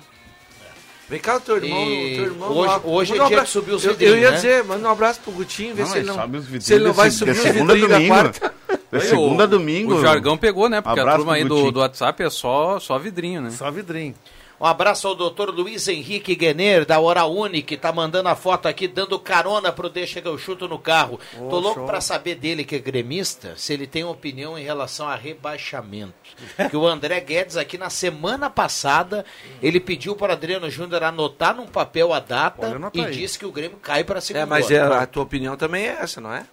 [1.10, 1.84] Vem cá, o teu irmão.
[1.86, 2.82] E teu irmão hoje- lá.
[2.84, 3.52] hoje é um dia abraço.
[3.52, 4.36] subir os eu, vidrinhos, eu ia né?
[4.38, 6.74] dizer, manda um abraço pro Gutinho, vê Não, se ele não, sobe os vidrinhos se
[6.74, 8.54] ele não vai subir os a vidrinhos da quarta.
[9.02, 9.96] Segunda a o- domingo.
[9.96, 10.82] O jargão pegou, né?
[10.82, 13.52] Porque a Abraço turma aí do, do WhatsApp é só, só vidrinho, né?
[13.52, 14.16] Só vidrinho.
[14.64, 18.66] Um abraço ao doutor Luiz Henrique Guener, da Oral Uni, que tá mandando a foto
[18.66, 21.20] aqui, dando carona pro Deixa que eu chuto no carro.
[21.38, 21.86] Tô louco show.
[21.86, 26.14] pra saber dele, que é gremista, se ele tem opinião em relação a rebaixamento.
[26.72, 29.26] que o André Guedes, aqui na semana passada,
[29.62, 33.12] ele pediu para Adriano Júnior anotar num papel a data e aí.
[33.12, 34.44] disse que o Grêmio cai pra segunda.
[34.44, 36.46] É, mas é, a tua opinião também é essa, não é?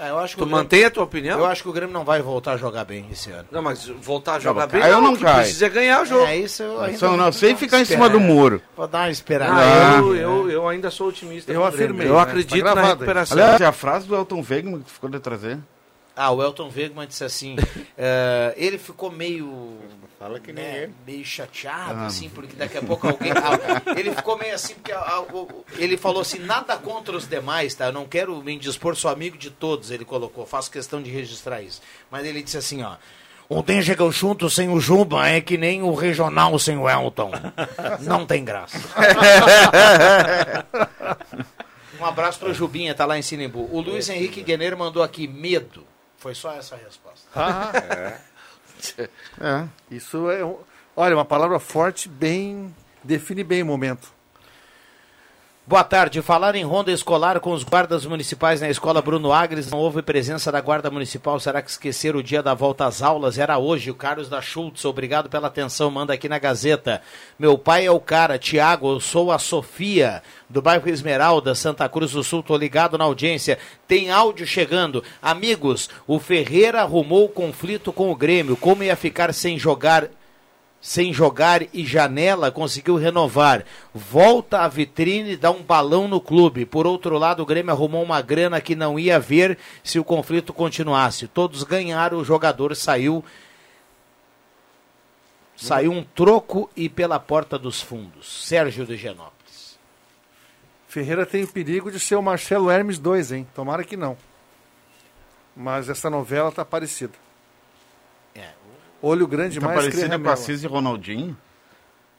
[0.00, 1.38] É, eu acho que Tu Grêmio- mantém a tua opinião?
[1.40, 3.48] Eu acho que o Grêmio não vai voltar a jogar bem esse ano.
[3.50, 5.40] Não, mas voltar a jogar Não, bem, cai ou não o que cai?
[5.42, 6.24] precisa é ganhar o jogo.
[6.24, 8.62] É isso, eu ainda Só não, sem ficar em cima do muro.
[8.76, 9.52] Vou dar uma esperada.
[9.54, 11.52] Ah, Ah, eu, eu, eu ainda sou otimista.
[11.52, 12.20] Eu afirmei, Eu né?
[12.20, 13.36] acredito Tá na recuperação.
[13.36, 15.58] Aliás, é a frase do Elton Wegman que ficou de trazer.
[16.14, 17.56] Ah, o Elton Wegman disse assim,
[17.98, 19.78] eh, ele ficou meio...
[20.18, 20.52] Fala que
[21.06, 23.30] Meio chateado, assim, porque daqui a pouco alguém...
[23.30, 27.72] ah, ele ficou meio assim, porque ah, o- ele falou assim, nada contra os demais,
[27.76, 27.86] tá?
[27.86, 31.62] Eu não quero me indispor, sou amigo de todos, ele colocou, faço questão de registrar
[31.62, 31.80] isso.
[32.10, 32.96] Mas ele disse assim, ó...
[33.48, 36.86] O Denja que eu junto sem o Juba é que nem o regional sem o
[36.90, 37.30] Elton.
[38.00, 38.76] Não tem graça.
[41.98, 43.68] Um abraço pro Jubinha, tá lá em Sinimbu.
[43.72, 45.86] O Luiz Henrique Guener mandou aqui medo.
[46.18, 47.26] Foi só essa a resposta.
[47.34, 48.28] Ah, É.
[49.90, 50.40] isso é.
[50.96, 52.74] Olha, uma palavra forte, bem.
[53.04, 54.12] Define bem o momento.
[55.68, 56.22] Boa tarde.
[56.22, 59.70] Falar em ronda escolar com os guardas municipais na escola Bruno Agres.
[59.70, 61.38] Não houve presença da guarda municipal.
[61.38, 63.36] Será que esqueceram o dia da volta às aulas?
[63.36, 63.90] Era hoje.
[63.90, 64.86] O Carlos da Schultz.
[64.86, 65.90] Obrigado pela atenção.
[65.90, 67.02] Manda aqui na Gazeta.
[67.38, 68.38] Meu pai é o cara.
[68.38, 72.42] Tiago, eu sou a Sofia, do bairro Esmeralda, Santa Cruz do Sul.
[72.42, 73.58] Tô ligado na audiência.
[73.86, 75.04] Tem áudio chegando.
[75.20, 78.56] Amigos, o Ferreira arrumou o conflito com o Grêmio.
[78.56, 80.08] Como ia ficar sem jogar
[80.80, 83.64] sem jogar e janela, conseguiu renovar.
[83.92, 86.64] Volta à vitrine e dá um balão no clube.
[86.64, 90.52] Por outro lado, o Grêmio arrumou uma grana que não ia ver se o conflito
[90.52, 91.26] continuasse.
[91.26, 93.24] Todos ganharam, o jogador saiu.
[95.56, 98.46] Saiu um troco e pela porta dos fundos.
[98.46, 99.76] Sérgio de Genópolis.
[100.86, 103.48] Ferreira tem o perigo de ser o Marcelo Hermes 2, hein?
[103.54, 104.16] Tomara que não.
[105.56, 107.14] Mas essa novela tá parecida.
[109.02, 110.30] É, Olho grande Tá mais que parecida com.
[110.30, 111.28] Assis e Ronaldinho?
[111.28, 111.36] Não.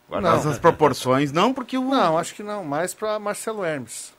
[0.09, 1.31] Guardadas as proporções.
[1.31, 1.83] Não, porque o...
[1.83, 2.63] Não, acho que não.
[2.63, 4.11] Mais para Marcelo Hermes.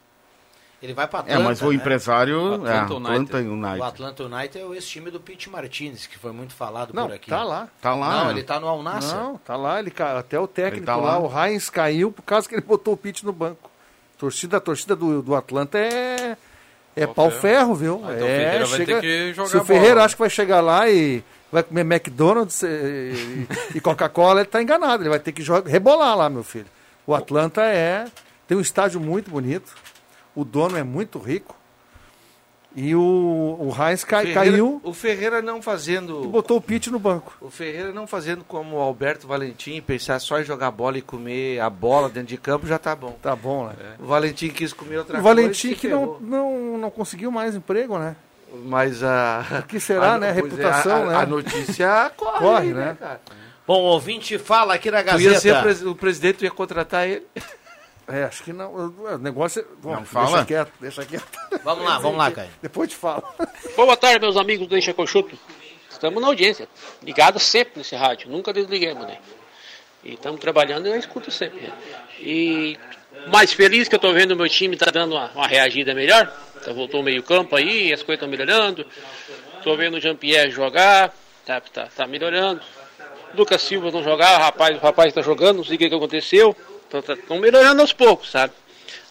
[0.82, 1.42] Ele vai para É, Atlanta.
[1.44, 1.74] mas o né?
[1.74, 2.54] empresário...
[2.54, 2.94] Atlanta é, United.
[2.94, 3.82] Atlanta O United.
[3.82, 7.28] Atlanta United é o ex-time do Pete Martinez, que foi muito falado Não, por aqui.
[7.28, 7.68] tá lá.
[7.82, 8.24] Tá lá.
[8.24, 9.14] Não, ele tá no Al Nassr.
[9.14, 9.78] Não, tá lá.
[9.78, 11.18] Ele, até o técnico tá lá, lá.
[11.18, 13.70] o Heinz, caiu por causa que ele botou o Pitt no banco.
[14.16, 16.36] Torcida, a torcida do, do Atlanta é,
[16.96, 17.40] é Pau pau ferro.
[17.40, 18.02] ferro, viu?
[18.06, 20.02] Ah, então o é, Ferreira vai chega- ter que jogar Se o bola, Ferreira né?
[20.04, 24.62] acha que vai chegar lá e vai comer McDonald's e, e- e Coca-Cola, ele tá
[24.62, 25.02] enganado.
[25.02, 26.66] Ele vai ter que jogar, rebolar lá, meu filho.
[27.06, 28.06] O Atlanta é
[28.46, 29.74] tem um estádio muito bonito.
[30.34, 31.56] O dono é muito rico.
[32.74, 36.22] E o, o Heinz cai- Ferreira- caiu O Ferreira não e fazendo.
[36.28, 37.36] botou o Pitt no banco.
[37.40, 41.58] O Ferreira não fazendo como o Alberto Valentim, pensar só em jogar bola e comer
[41.58, 43.18] a bola dentro de campo já tá bom.
[43.20, 43.74] Tá bom, né?
[43.98, 45.34] O Valentim quis comer outra O coisa.
[45.40, 48.14] Valentim se que não, não, não conseguiu mais emprego, né?
[48.52, 49.44] Mas a.
[49.64, 50.28] O que será, a- né?
[50.28, 51.16] A é, reputação, a, né?
[51.16, 52.96] A notícia corre, Corre, aí, né?
[52.98, 53.20] cara?
[53.66, 55.62] Bom, o ouvinte fala aqui na Tu ia ser Gazeta.
[55.62, 57.26] pres- o presidente tu ia contratar ele.
[58.08, 58.72] É, acho que não.
[58.74, 59.64] O negócio é.
[59.80, 60.26] Bom, Não fala?
[60.30, 61.28] Deixa quieto, deixa quieto.
[61.62, 62.50] Vamos lá, vamos lá, Caio.
[62.60, 63.22] Depois te falo.
[63.76, 65.38] Boa tarde, meus amigos do Encha Cochuto.
[65.88, 66.66] Estamos na audiência,
[67.02, 69.18] ligados sempre nesse rádio, nunca desliguemos, né?
[70.02, 71.60] E estamos trabalhando e eu escuto sempre.
[71.60, 71.72] né?
[72.18, 72.78] E
[73.28, 76.26] mais feliz que eu estou vendo o meu time tá dando uma, uma reagida melhor.
[76.64, 78.86] Tá, voltou o meio campo aí, as coisas estão melhorando.
[79.56, 82.60] Estou vendo o Jean-Pierre jogar, tá, tá, tá melhorando.
[83.34, 85.94] Lucas Silva não jogar, o rapaz, o rapaz está jogando, não sei o que, que
[85.94, 86.56] aconteceu.
[86.92, 88.52] Estão melhorando aos poucos, sabe?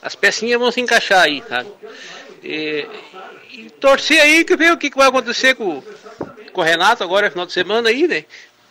[0.02, 1.70] As pecinhas vão se encaixar aí, sabe?
[2.44, 2.86] E,
[3.52, 5.82] e torcer aí que ver o que, que vai acontecer com,
[6.52, 8.26] com o Renato agora, final de semana aí, né?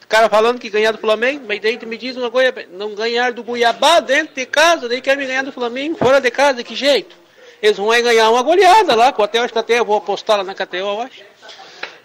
[0.09, 3.33] Cara falando que ganhar do Flamengo, mas daí tu me diz uma coisa, não ganhar
[3.33, 6.75] do Cuiabá dentro de casa, daí quer me ganhar do Flamengo fora de casa, que
[6.75, 7.15] jeito?
[7.61, 10.77] Eles vão ganhar uma goleada lá, com até acho até vou apostar lá na KTO,
[10.77, 11.23] eu acho.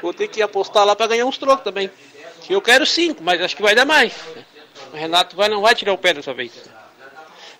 [0.01, 1.89] Vou ter que apostar lá para ganhar uns trocos também.
[2.49, 4.13] Eu quero cinco, mas acho que vai dar mais.
[4.91, 6.51] O Renato vai, não vai tirar o pé dessa vez.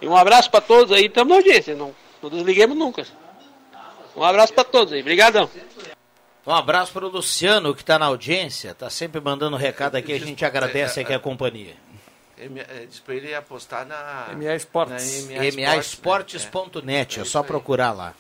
[0.02, 3.06] E um abraço para todos aí, estamos na audiência, não, não desliguemos nunca.
[4.14, 5.50] Um abraço para todos aí, obrigadão.
[6.46, 8.74] Um abraço para o Luciano, que está na audiência.
[8.76, 10.12] Tá sempre mandando recado aqui.
[10.12, 11.76] A gente agradece aqui a companhia.
[12.38, 14.28] Eh, Diz pra ele apostar na.
[14.36, 15.28] MA Esportes.
[15.30, 15.66] MA Esportes, né?
[15.68, 18.14] maesportes.net, é só procurar lá.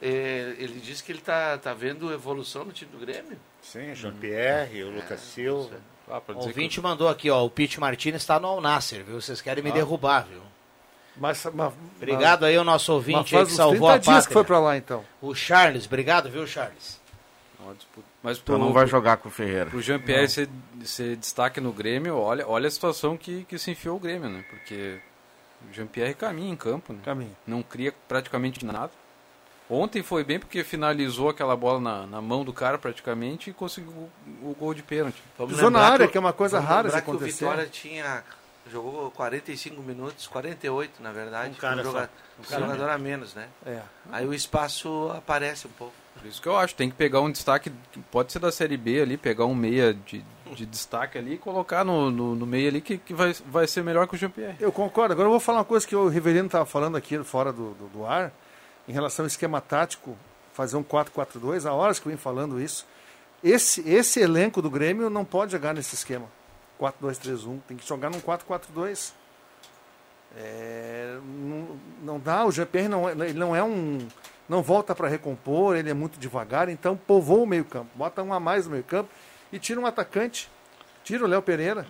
[0.00, 3.38] É, ele disse que ele tá, tá vendo evolução no time do Grêmio.
[3.60, 5.76] Sim, Jean-Pierre, o Lucas Silva.
[6.10, 7.44] Ah, O dizer que ouvinte mandou aqui, ó.
[7.44, 9.20] O Pete Martinez está no Al Nassr, viu?
[9.20, 9.74] Vocês querem me Ah.
[9.74, 10.42] derrubar, viu?
[11.16, 14.32] Mas, mas, Obrigado aí, o nosso mas ouvinte aí que salvou 30 a dias que
[14.32, 14.44] foi pátria.
[14.44, 15.04] pra lá, então.
[15.20, 17.00] O Charles, obrigado, viu, Charles?
[17.62, 18.06] Uma disputa.
[18.22, 19.70] Mas Então pro, não vai jogar com o Ferreira.
[19.70, 20.48] pro Jean-Pierre ser,
[20.84, 24.44] ser destaque no Grêmio, olha, olha a situação que, que se enfiou o Grêmio, né?
[24.50, 24.98] Porque
[25.70, 27.00] o Jean-Pierre caminha em campo, né?
[27.04, 27.36] Caminho.
[27.46, 28.90] Não cria praticamente nada.
[29.70, 33.90] Ontem foi bem porque finalizou aquela bola na, na mão do cara praticamente e conseguiu
[33.92, 34.10] o,
[34.50, 35.22] o gol de pênalti.
[35.48, 37.44] Pisou na área, o- que é uma coisa rara lembrar de que acontecer.
[37.46, 38.22] O Vitória tinha,
[38.70, 41.92] jogou 45 minutos, 48 na verdade, Um cara Um
[42.42, 43.48] cara jogador a menos, né?
[43.64, 43.80] É.
[44.10, 45.94] Aí o espaço aparece um pouco.
[46.14, 47.72] Por isso que eu acho, tem que pegar um destaque,
[48.10, 51.84] pode ser da Série B ali, pegar um meia de, de destaque ali e colocar
[51.84, 54.56] no, no, no meio ali que, que vai, vai ser melhor que o Jean-Pierre.
[54.60, 55.12] Eu concordo.
[55.12, 57.88] Agora eu vou falar uma coisa que o Riverino estava falando aqui fora do, do,
[57.88, 58.32] do ar,
[58.86, 60.16] em relação ao esquema tático,
[60.52, 62.86] fazer um 4-4-2, há horas que eu venho falando isso.
[63.42, 66.26] Esse, esse elenco do Grêmio não pode jogar nesse esquema.
[66.80, 67.60] 4-2-3-1.
[67.66, 69.12] Tem que jogar num 4-4-2.
[70.36, 73.98] É, não, não dá, o GPR não, é- ele não é um.
[74.48, 77.90] Não volta para recompor, ele é muito devagar, então povoa o meio-campo.
[77.94, 79.08] Bota um a mais no meio-campo
[79.52, 80.50] e tira um atacante.
[81.04, 81.86] Tira o Léo Pereira.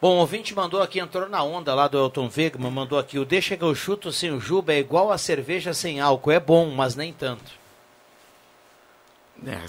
[0.00, 3.24] Bom, o ouvinte mandou aqui, entrou na onda lá do Elton Wegman, mandou aqui, o
[3.24, 6.70] deixa que eu chuto sem o Juba é igual a cerveja sem álcool, é bom,
[6.70, 7.59] mas nem tanto.
[9.46, 9.66] É,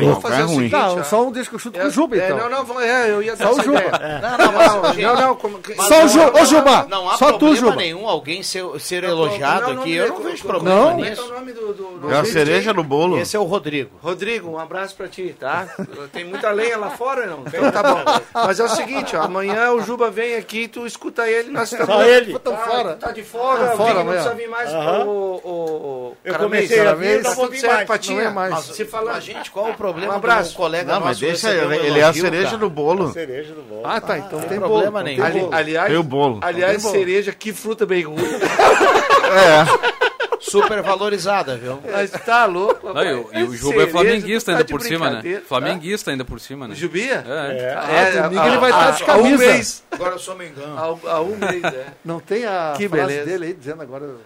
[0.00, 0.54] local Vamos fazer é o ruim.
[0.56, 1.02] seguinte, Tá, ó.
[1.04, 2.48] só um eu chuto com o É, Juba, é, então.
[2.50, 3.78] não, não, é, eu ia dar Só o Juba.
[3.78, 3.92] ideia.
[4.22, 6.86] Não, não, Não, não, como que- mas Só o não, Ju- não, ô, não, Juba,
[6.88, 7.76] Não há só tu, problema Juba.
[7.76, 9.92] nenhum alguém ser, ser Não, elogiado não, não aqui.
[9.94, 11.04] Eu não vejo problema Não.
[11.04, 11.24] É é nisso.
[11.24, 11.72] o nome do...
[11.74, 13.18] do, do É a cereja no bolo.
[13.18, 13.90] Esse é o Rodrigo.
[14.02, 15.68] Rodrigo, um abraço pra ti, tá?
[16.12, 17.44] Tem muita lenha lá fora, não?
[17.46, 18.02] Então tá bom.
[18.34, 21.94] Mas é o seguinte, ó, amanhã o Juba vem aqui, tu escuta ele, nós estamos...
[21.94, 22.38] Só ele?
[22.38, 22.94] Tá, fora.
[22.94, 23.22] Tá de
[23.66, 24.70] Tá o fora não precisa vir mais
[25.06, 27.88] o, Eu comecei a Caramês, vir, não tá vou vir mais.
[27.88, 28.22] Patinha.
[28.24, 28.64] Não é mais.
[29.04, 29.12] Fala...
[29.14, 30.50] Mas, gente, qual o problema Um abraço.
[30.52, 32.58] do colega Não, mas deixa um ele, ele é a cereja cara?
[32.58, 33.12] do bolo.
[33.12, 33.82] Cereja do bolo.
[33.84, 35.22] Ah, tá, então tem tem problema bolo, nenhum.
[35.30, 36.38] tem Ali- aliás, Tem o bolo.
[36.42, 36.94] aliás Tem bolo.
[36.94, 38.16] cereja, que fruta bem ruim.
[38.22, 39.92] É,
[40.40, 41.78] Super valorizada, viu?
[41.90, 44.58] Mas tá louco, Não, e, o- e o É Juba é cereja, flamenguista tu tá
[44.60, 45.42] ainda por cima, né?
[45.48, 46.74] Flamenguista ainda por cima, né?
[46.74, 47.24] Jubia?
[47.26, 47.74] É.
[48.18, 49.46] Ah, domingo ele vai estar de há um camisa.
[49.46, 49.84] mês.
[49.90, 50.76] Agora eu sou me engano.
[50.76, 51.86] Há, há um mês, é.
[52.04, 53.24] Não tem a Que frase beleza.
[53.30, 54.16] dele aí dizendo agora,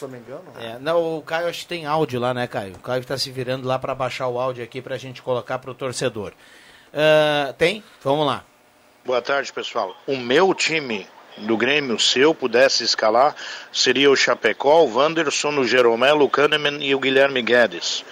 [0.00, 0.44] se eu não me engano.
[0.58, 2.74] É, não, o Caio acho que tem áudio lá, né, Caio?
[2.74, 5.58] O Caio está se virando lá para baixar o áudio aqui para a gente colocar
[5.58, 6.32] para o torcedor.
[6.92, 7.84] Ah, tem?
[8.02, 8.44] Vamos lá.
[9.04, 9.94] Boa tarde, pessoal.
[10.06, 11.06] O meu time
[11.38, 13.34] do Grêmio, se eu pudesse escalar,
[13.72, 18.04] seria o Chapecó, o Wanderson, o Jeromelo, o Kahneman e o Guilherme Guedes.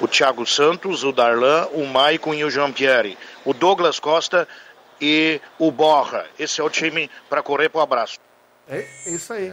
[0.00, 3.16] O Thiago Santos, o Darlan, o Maicon e o Jean-Pierre.
[3.44, 4.48] O Douglas Costa
[5.00, 6.26] e o Borra.
[6.38, 8.18] Esse é o time para correr pro abraço.
[8.68, 9.52] É isso aí.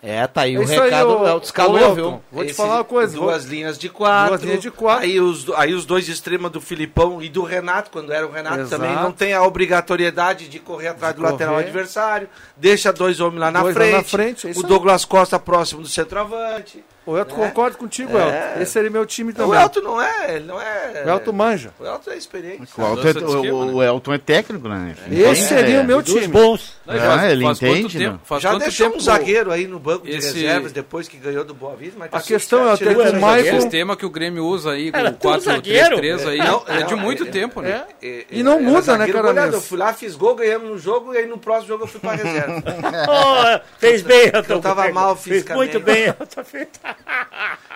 [0.00, 1.94] É, tá aí o É aí, recado, é o descalou, Elton.
[1.94, 2.22] viu?
[2.30, 3.16] Vou te Esse- falar uma coisa.
[3.16, 4.28] Duas vou- linhas de quatro.
[4.28, 5.04] Duas linhas de quatro.
[5.04, 8.30] Aí os, aí os dois de extrema do Filipão e do Renato, quando era o
[8.30, 8.80] Renato Exato.
[8.80, 11.64] também, não tem a obrigatoriedade de correr atrás De do lateral correr.
[11.66, 12.28] adversário.
[12.56, 13.94] Deixa dois homens lá na Dois lá frente.
[13.96, 14.62] na frente, é o aí.
[14.62, 16.84] Douglas Costa próximo do centroavante.
[17.06, 17.46] O Elton né?
[17.48, 18.22] concordo contigo, É.
[18.50, 18.60] Elton.
[18.62, 19.60] Esse seria meu time O também.
[19.62, 21.04] Elton não é, ele não é.
[21.06, 21.70] O Elton manja.
[21.80, 22.68] O Elton é experiente.
[22.76, 24.94] o, Elton é, o- o Elton é técnico, né?
[25.10, 26.26] Esse seria o meu Dos time.
[26.28, 26.76] bons.
[26.84, 28.20] Não, e É, ele quanto entende, tempo, né?
[28.24, 31.44] faz Já deixamos tempo um zagueiro aí no banco de esse- reservas depois que ganhou
[31.44, 33.60] do Boa Vista, mas tá A questão é até que o O Michael- zagueiro.
[33.62, 36.94] sistema que o Grêmio usa aí, com Era o tudo 4-3-3 aí, Não, é de
[36.94, 37.84] muito é- tempo, né?
[38.02, 38.24] É.
[38.30, 39.28] E, não muda, né, cara?
[39.46, 42.00] Eu fui lá, fiz gol, ganhamos no jogo, e aí no próximo jogo eu fui
[42.00, 42.62] pra reserva.
[43.08, 44.54] Oh, fez bem, Elton.
[44.54, 45.72] Eu tava mal fisicamente.
[45.72, 46.44] muito bem, Elton.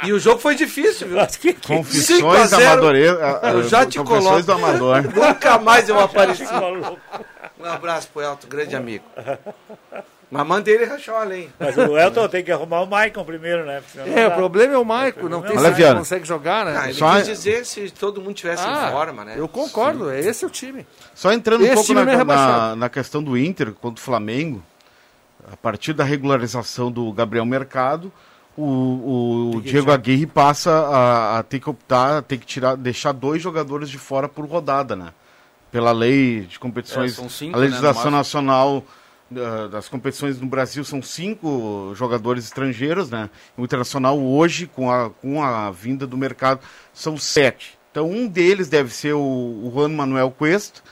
[0.04, 1.18] E o jogo foi difícil, viu?
[1.26, 3.06] Que- que- Confissões 5 a 0, amadores.
[3.54, 4.42] eu já te Confissões coloco.
[4.42, 5.02] do amador.
[5.14, 6.44] Nunca mais eu apareci.
[6.44, 6.98] maluco.
[7.60, 9.04] Um abraço pro Elton, grande amigo.
[10.30, 11.50] Mas mandei ele rachar uma lenha.
[11.60, 13.82] Mas o Elton tem que arrumar o Maicon primeiro, né?
[13.96, 15.98] É, não o problema é o Maico, não tem Olha, se Viana.
[15.98, 16.74] consegue jogar, né?
[16.80, 19.34] Ah, ele Só- quis dizer se todo mundo tivesse Ah, em forma, né?
[19.36, 20.86] Eu concordo, é esse é o time.
[21.14, 24.00] Só entrando um Esse pouco time na, não é na, na questão do Inter contra
[24.00, 24.62] o Flamengo,
[25.52, 28.10] a partir da regularização do Gabriel Mercado,
[28.56, 33.12] o, o Diego Aguirre passa a, a ter que optar, a ter que tirar, deixar
[33.12, 35.12] dois jogadores de fora por rodada, né?
[35.70, 38.84] Pela lei de competições, É, cinco, a legislação né, nacional
[39.34, 43.30] ah, das competições no Brasil são cinco jogadores estrangeiros, né?
[43.56, 46.60] O Internacional hoje, com a, com a vinda do mercado,
[46.92, 47.78] são sete.
[47.90, 50.82] Então um deles deve ser o, o Juan Manuel Cuesta,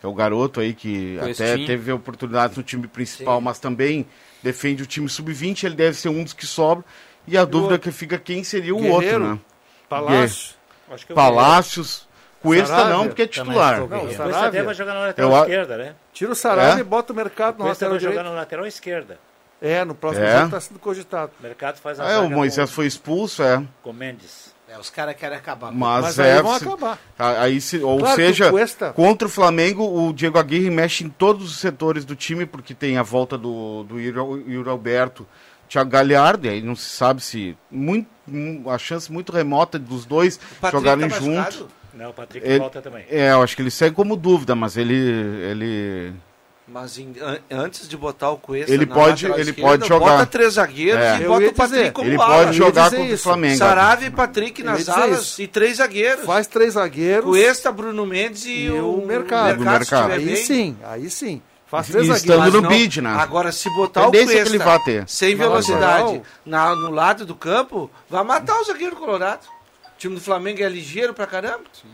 [0.00, 1.66] que é o garoto aí que até Questinho.
[1.66, 4.06] teve oportunidade no time principal, mas também
[4.42, 6.84] defende o time sub-20, ele deve ser um dos que sobra.
[7.26, 7.90] E a dúvida outro?
[7.90, 9.24] que fica quem seria o Guerreiro?
[9.24, 9.40] outro, né?
[9.88, 10.54] Palácio.
[10.90, 12.06] Acho que eu Palácios,
[12.40, 12.94] Cuesta Sarabia.
[12.96, 13.78] não, porque é titular.
[13.80, 13.88] Não, o.
[13.98, 15.94] Cuesta até vai jogar na lateral Eu esquerda, né?
[16.12, 16.80] Tira o Sarabia É?
[16.80, 19.18] e bota o mercado O no Cuesta lateral vai jogar na lateral esquerda.
[19.60, 20.32] É, no próximo É?
[20.34, 21.32] jogo está sendo cogitado.
[21.40, 23.62] O mercado faz a É, o Moisés com, foi expulso, é.
[23.82, 24.54] com Mendes.
[24.68, 25.70] É, os caras querem acabar.
[25.72, 26.36] Mas, Mas é.
[26.36, 26.98] aí vão se- acabar.
[27.18, 31.50] Aí se, ou Claro seja, Cuesta- contra o Flamengo, o Diego Aguirre mexe em todos
[31.52, 35.24] os setores do time, porque tem a volta do, do Yuri Alberto,
[35.68, 37.56] Thiago Galhardo, e aí não se sabe se.
[37.70, 38.08] Muito,
[38.68, 40.38] a chance muito remota dos dois
[40.70, 41.64] jogarem tá juntos.
[41.94, 43.04] Não, o Patrick Ele- volta também.
[43.08, 44.94] É, eu acho que ele segue como dúvida, mas ele.
[44.94, 46.12] ele
[46.68, 49.86] Mas em- an- antes de botar o Cuesta Ele na pode- lateral ele esquerda, pode
[49.88, 50.10] jogar.
[50.10, 51.18] Bota três zagueiros É.
[51.18, 52.26] e Eu bota o Patrick dizer, como ele ala.
[52.44, 53.18] pode jogar contra o.
[53.18, 53.56] Flamengo.
[53.58, 55.42] Sarave e Patrick nas alas isso.
[55.42, 56.24] e três zagueiros.
[56.24, 59.60] Faz três zagueiros Cuesta, Bruno Mendes e, e o mercado.
[59.60, 60.02] O mercado.
[60.02, 60.36] tiver Aí bem.
[60.36, 61.40] sim, aí sim.
[61.68, 63.10] Faz E três estando no não- bid, né?
[63.10, 65.08] Agora, se botar o Tendência Cuesta que ele vai ter.
[65.08, 69.40] sem velocidade na- no lado do campo, vai matar o zagueiro colorado.
[69.84, 71.62] O time do Flamengo é ligeiro pra caramba.
[71.72, 71.88] Sim,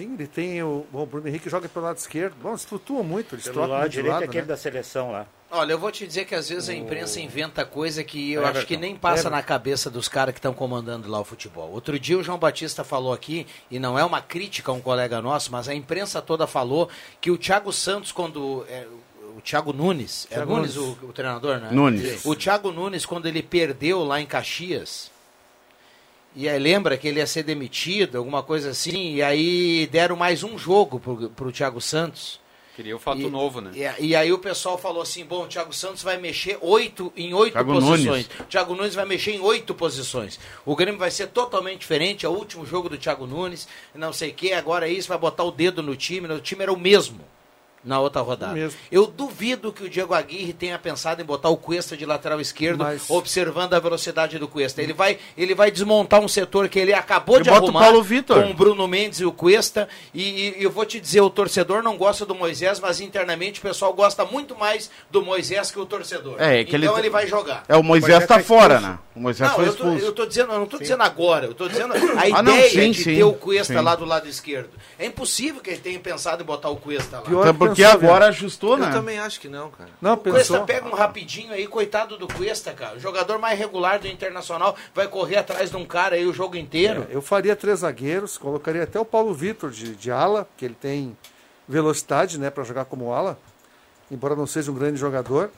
[0.00, 2.34] ele tem o, bom, o Bruno Henrique joga pelo lado esquerdo.
[2.42, 4.48] Bom, eles flutuam muito, eles Pelo trocam lado direito é lado, aquele né?
[4.48, 5.26] da seleção lá.
[5.50, 8.58] Olha, eu vou te dizer que às vezes a imprensa inventa coisa que eu Everton.
[8.58, 11.70] acho que nem passa na cabeça dos caras que estão comandando lá o futebol.
[11.70, 15.22] Outro dia o João Batista falou aqui, e não é uma crítica a um colega
[15.22, 16.88] nosso, mas a imprensa toda falou
[17.20, 18.66] que o Thiago Santos, quando.
[18.68, 18.86] é,
[19.36, 20.98] o Thiago Nunes, é Thiago Nunes, Nunes.
[21.02, 21.68] O, o treinador, né?
[21.70, 22.24] Nunes.
[22.24, 25.10] O Thiago Nunes, quando ele perdeu lá em Caxias,
[26.36, 30.42] e aí lembra que ele ia ser demitido, alguma coisa assim, e aí deram mais
[30.44, 32.38] um jogo pro, pro Thiago Santos.
[32.76, 33.70] Queria o fato E- novo, né?
[33.98, 37.32] E, e aí o pessoal falou assim, bom, o Thiago Santos vai mexer oito, em
[37.32, 38.04] oito Thiago posições.
[38.04, 38.28] Nunes.
[38.40, 40.38] O Thiago Nunes vai mexer em oito posições.
[40.64, 44.28] O Grêmio vai ser totalmente diferente, é o último jogo do Thiago Nunes, não sei
[44.28, 46.78] o que, agora é isso, vai botar o dedo no time, o time era o
[46.78, 47.20] mesmo
[47.84, 48.52] na outra rodada.
[48.52, 48.78] mesmo.
[48.90, 52.78] Eu duvido que o Diego Aguirre tenha pensado em botar o Cuesta de lateral esquerdo,
[52.84, 54.82] Mas- observando a velocidade do Cuesta.
[54.82, 57.80] Ele vai, ele vai desmontar um setor que ele acabou Ele de bota o arrumar
[57.84, 58.42] Paulo Vitor.
[58.42, 59.88] com o Bruno Mendes e o Cuesta.
[60.12, 63.62] E, e eu vou te dizer, o torcedor não gosta do Moisés, mas internamente o
[63.62, 66.36] pessoal gosta muito mais do Moisés que o torcedor.
[66.40, 67.64] É, é que então ele- ele vai jogar.
[67.68, 68.92] É, o Moisés Moisés tá tá fora, expulso.
[68.92, 68.98] né?
[69.14, 70.04] O Moisés Não, foi eu tô, expulso.
[70.06, 71.96] eu tô dizendo, eu não tô dizendo agora, eu tô dizendo a
[72.38, 73.80] Ah, não, ideia sim, de sim, ter o Cuesta sim.
[73.80, 74.70] lá do lado esquerdo.
[74.98, 77.22] É impossível que ele tenha pensado em botar o Cuesta lá.
[77.22, 77.46] Pior
[77.76, 78.88] que agora ajustou, né?
[78.88, 79.90] Eu também acho que não, cara.
[80.00, 82.96] Não, O Cuesta pega um rapidinho aí, coitado do Cuesta, cara.
[82.96, 86.56] O jogador mais regular do Internacional vai correr atrás de um cara aí o jogo
[86.56, 87.06] inteiro.
[87.10, 90.74] É, eu faria três zagueiros, colocaria até o Paulo Vitor de, de ala, que ele
[90.74, 91.16] tem
[91.68, 93.38] velocidade né, para jogar como ala,
[94.10, 95.50] embora não seja um grande jogador.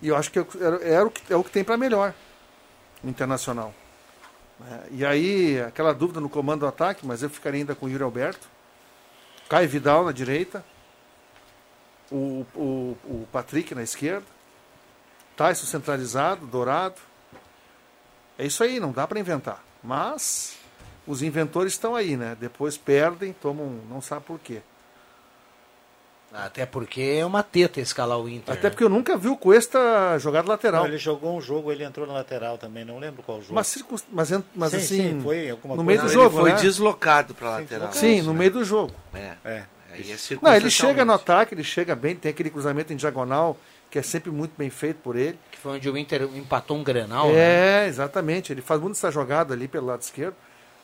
[0.00, 2.14] E eu acho que era, era o, que, é o que tem para melhor
[3.02, 3.74] no Internacional.
[4.70, 7.88] É, e aí, aquela dúvida no comando do ataque, mas eu ficaria ainda com o
[7.88, 8.46] Yuri Alberto.
[9.48, 10.64] Caio Vidal na direita.
[12.10, 14.26] O, o, o Patrick na esquerda.
[15.36, 16.96] Tyson centralizado, dourado.
[18.38, 19.62] É isso aí, não dá para inventar.
[19.82, 20.56] Mas
[21.06, 22.36] os inventores estão aí, né?
[22.38, 24.60] Depois perdem, tomam, não sabe por quê.
[26.32, 28.52] Até porque é uma teta escalar o Inter.
[28.54, 28.70] Até né?
[28.70, 30.82] porque eu nunca vi o Cuesta jogar de lateral.
[30.82, 33.54] Não, ele jogou um jogo, ele entrou na lateral também, não lembro qual jogo.
[33.54, 35.86] Mas, circun- mas, mas Sim, assim, sim, foi alguma no coisa.
[35.86, 36.60] meio Não, do ele jogo, foi né?
[36.60, 37.92] deslocado pra lateral.
[37.92, 38.92] Sim, no meio do jogo.
[39.14, 39.34] É.
[39.44, 39.64] É.
[39.94, 40.70] Aí é Não, ele circunstancialmente.
[40.70, 43.56] chega no ataque, ele chega bem, tem aquele cruzamento em diagonal,
[43.90, 45.38] que é sempre muito bem feito por ele.
[45.52, 47.28] Que foi onde o Inter empatou um Grenal.
[47.28, 47.84] né?
[47.84, 48.52] É, exatamente.
[48.52, 50.34] Ele faz muito essa jogada ali pelo lado esquerdo,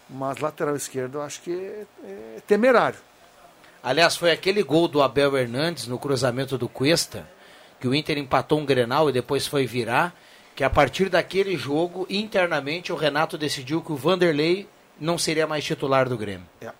[0.08, 2.98] mas lateral esquerdo eu acho que é, é temerário.
[3.82, 7.26] Aliás, foi aquele gol do Abel Hernandes no cruzamento do Cuesta,
[7.80, 10.14] que o Inter empatou um Grenal e depois foi virar,
[10.54, 14.68] que a partir daquele jogo, internamente, o Renato decidiu que o Vanderlei
[15.00, 16.46] não seria mais titular do Grêmio.
[16.60, 16.70] É.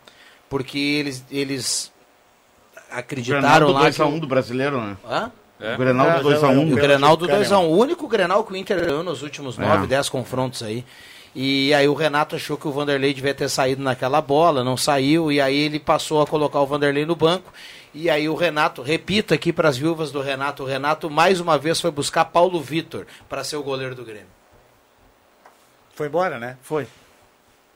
[0.48, 1.90] Porque eles, eles
[2.91, 3.99] Grenal acreditaram do lá que...
[3.99, 4.97] 2x1 do brasileiro, né?
[5.09, 5.32] Hã?
[5.74, 6.72] O Grenal É, do é, 2x1.
[6.72, 7.49] O Grenal do Kahneman.
[7.49, 9.62] 2x1, o único Grenal que o Inter ganhou nos últimos É.
[9.62, 10.84] 9, 10 confrontos aí.
[11.34, 15.30] E aí o Renato achou que o Vanderlei devia ter saído naquela bola, não saiu,
[15.30, 17.53] e aí ele passou a colocar o Vanderlei no banco.
[17.95, 21.57] E aí o Renato, repito aqui para as viúvas do Renato, o Renato mais uma
[21.59, 24.26] vez foi buscar Paulo Vitor para ser o goleiro do Grêmio.
[25.95, 26.57] Foi embora, né?
[26.62, 26.86] Foi.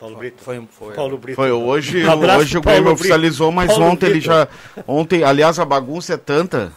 [0.05, 0.43] Paulo Brito.
[0.43, 0.95] Foi, foi.
[0.95, 1.37] Paulo Brito.
[1.37, 2.95] Foi hoje, Um abraço hoje o Grêmio Brito.
[3.01, 4.27] oficializou, mas Paulo ontem ele Brito.
[4.27, 4.49] já.
[4.87, 6.73] Ontem, aliás, a bagunça é tanta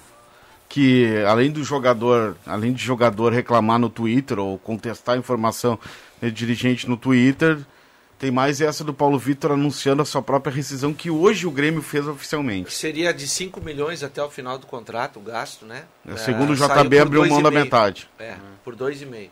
[0.69, 5.78] que além do jogador, além de jogador reclamar no Twitter ou contestar a informação
[6.21, 7.57] de dirigente no Twitter,
[8.19, 11.82] tem mais essa do Paulo Vitor anunciando a sua própria rescisão que hoje o Grêmio
[11.82, 12.73] fez oficialmente.
[12.73, 15.84] Seria de 5 milhões até o final do contrato, o gasto, né?
[16.07, 18.09] É, Segundo o saiu JB abriu mão da metade.
[18.17, 19.30] É, por 2,5.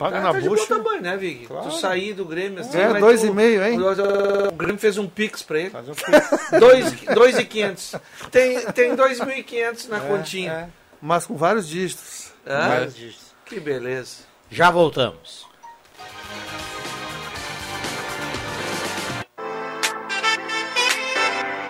[0.00, 0.62] Paga Tá, na tá de bucha.
[0.66, 1.46] bom tamanho, né, Vig?
[1.46, 2.78] Tu sair do Grêmio assim.
[2.78, 3.78] É, dois tu- e meio, hein?
[3.78, 5.68] O, o Grêmio fez um pix pra ele.
[5.68, 6.30] Fazer um pix.
[6.58, 7.94] Dois, dois e quinhentos.
[8.30, 10.52] Tem, tem 2.500 na continha.
[10.52, 10.68] é.
[11.02, 12.32] Mas com vários dígitos.
[12.46, 12.68] Hã?
[12.68, 13.26] Vários dígitos.
[13.44, 14.20] Que beleza.
[14.50, 15.44] Já voltamos.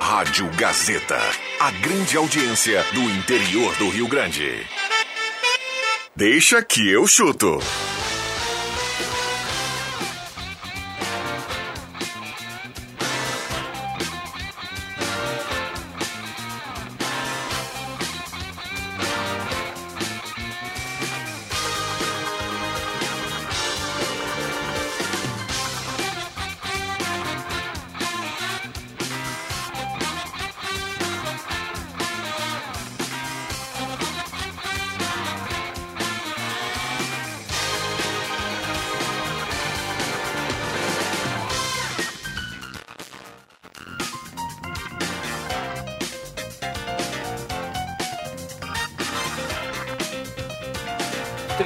[0.01, 1.19] Rádio Gazeta.
[1.61, 4.67] A grande audiência do interior do Rio Grande.
[6.17, 7.59] Deixa que eu chuto.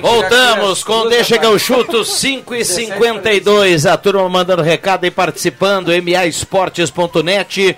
[0.00, 5.88] Voltamos com Deixa que eu chuto 5 e 52 A turma mandando recado e participando.
[5.88, 7.76] MAEsportes.net.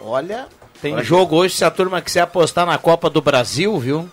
[0.00, 0.46] Olha,
[0.80, 4.08] tem jogo hoje se a turma quiser apostar na Copa do Brasil, viu?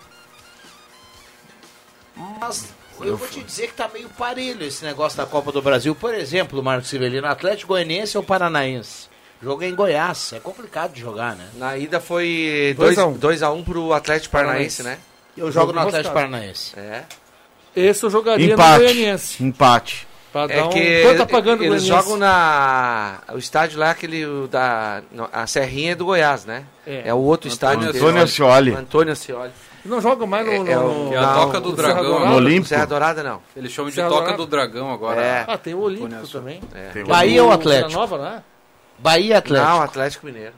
[2.16, 5.94] Mas eu vou te dizer que tá meio parelho esse negócio da Copa do Brasil.
[5.94, 9.08] Por exemplo, Marcos Civelino, Atlético Goianiense ou Paranaense?
[9.42, 11.46] Jogo é em Goiás, é complicado de jogar, né?
[11.56, 13.18] Na ida foi Dois a um.
[13.18, 14.98] 2x1 um pro Atlético Paranaense, né?
[15.36, 16.14] Eu jogo no Atlético.
[16.14, 16.78] Paranaense.
[16.78, 17.02] É.
[17.74, 18.84] Esse eu jogaria no Empate.
[18.84, 19.42] Goianiense.
[19.44, 20.06] Empate.
[20.32, 21.86] Pra É dar um- que Quanto tá pagando o eles Goianiense?
[22.08, 23.18] jogam na.
[23.32, 25.02] O estádio lá, aquele o da.
[25.12, 26.64] no- A Serrinha é do Goiás, né?
[26.86, 27.02] É.
[27.08, 27.88] É, o outro estádio.
[27.88, 28.22] Antônio.
[28.22, 28.72] Ascioli.
[28.74, 29.52] Antônio Ascioli.
[29.84, 30.52] Não joga mais no...
[30.52, 32.26] É, no, é o- no- é a Toca do no Dragão.
[32.26, 32.68] No Olímpico?
[32.68, 33.42] Serra Dourada não.
[33.54, 34.38] Eles chamam de Serra Toca Dourada.
[34.38, 35.20] do Dragão agora.
[35.20, 35.44] É.
[35.46, 36.60] Ah, tem o Olímpico também.
[36.92, 37.92] Tem Bahia ou O Atlético?
[37.92, 38.42] Nova, né?
[38.98, 39.68] Bahia Atlético.
[39.70, 40.54] Não, Atlético Mineiro.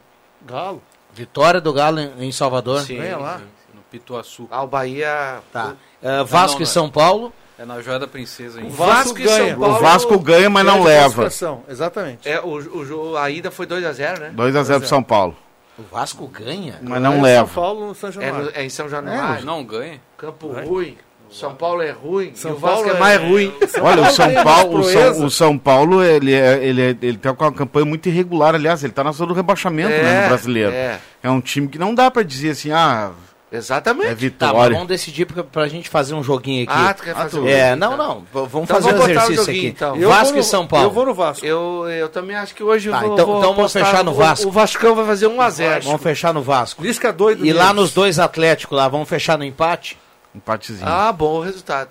[0.46, 0.80] Galo.
[1.12, 2.82] Vitória do Galo em, em Salvador.
[2.82, 2.98] Sim.
[2.98, 3.38] Ganha lá.
[3.38, 3.44] No
[3.91, 4.49] Pituaçu.
[4.51, 5.39] Ah, o Bahia.
[5.53, 5.74] Tá.
[6.03, 6.72] É, Vasco não, e não.
[6.72, 7.32] São Paulo.
[7.59, 8.74] É na Joia da Princesa O ainda.
[8.74, 9.51] Vasco, e ganha.
[9.53, 9.76] São Paulo.
[9.76, 11.28] O Vasco ganha, mas não leva.
[11.68, 12.28] Exatamente.
[12.28, 14.32] É, o, o, jogo- a ida foi 2x0, né?
[14.37, 15.34] 2x0 pro São Paulo.
[15.78, 16.78] O Vasco ganha.
[16.82, 17.51] Mas não São leva.
[17.55, 18.45] Paulo no São É, Januário.
[18.45, 19.45] no- é em São Januário.
[19.47, 20.01] Não ganha.
[20.18, 20.99] Campo ruim.
[21.30, 22.32] São Paulo é ruim.
[22.34, 23.53] São e o Vasco Paulo é mais é- ruim.
[23.80, 26.97] Olha, o São ganha Paulo, o mais São, o São Paulo, ele, é, ele, é,
[27.03, 30.28] ele com uma campanha muito irregular, aliás, ele tá na zona do rebaixamento né, no
[30.28, 30.72] brasileiro.
[30.72, 33.11] É, É um time que não dá pra dizer assim, ah,
[33.53, 34.07] exatamente.
[34.07, 34.72] é Tá, mas vitória.
[34.74, 36.72] vamos decidir pra, pra gente fazer um joguinho aqui.
[36.74, 38.07] Ah, tu quer fazer tu- um é, não, então?
[38.09, 38.24] não.
[38.32, 39.66] Vamos Então fazer um vamos botar o exercício joguinho, aqui.
[39.68, 39.97] então.
[39.97, 40.86] Eu Vasco no- e São Paulo.
[40.86, 41.44] Eu vou no Vasco.
[41.47, 44.12] Eu, eu também acho que hoje Tá, eu vou, então- vou então vamos fechar no
[44.14, 44.47] Vasco.
[44.47, 45.82] O, o Vascão vai fazer 1x0.
[45.84, 46.82] Vamos fechar no Vasco.
[46.82, 47.44] Lisca doido.
[47.47, 49.97] E lá nos dois Atléticos lá, vamos fechar no empate?
[50.34, 50.86] Empatezinho.
[50.88, 51.90] Ah, bom o resultado.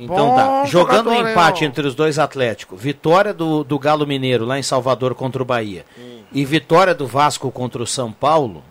[0.00, 0.64] Então Bom tá.
[0.66, 4.56] Jogando o jogador, hein, empate entre os dois Atléticos, vitória do, do Galo Mineiro lá
[4.56, 5.84] em Salvador contra o Bahia
[6.32, 8.62] e vitória do Vasco contra o São Paulo,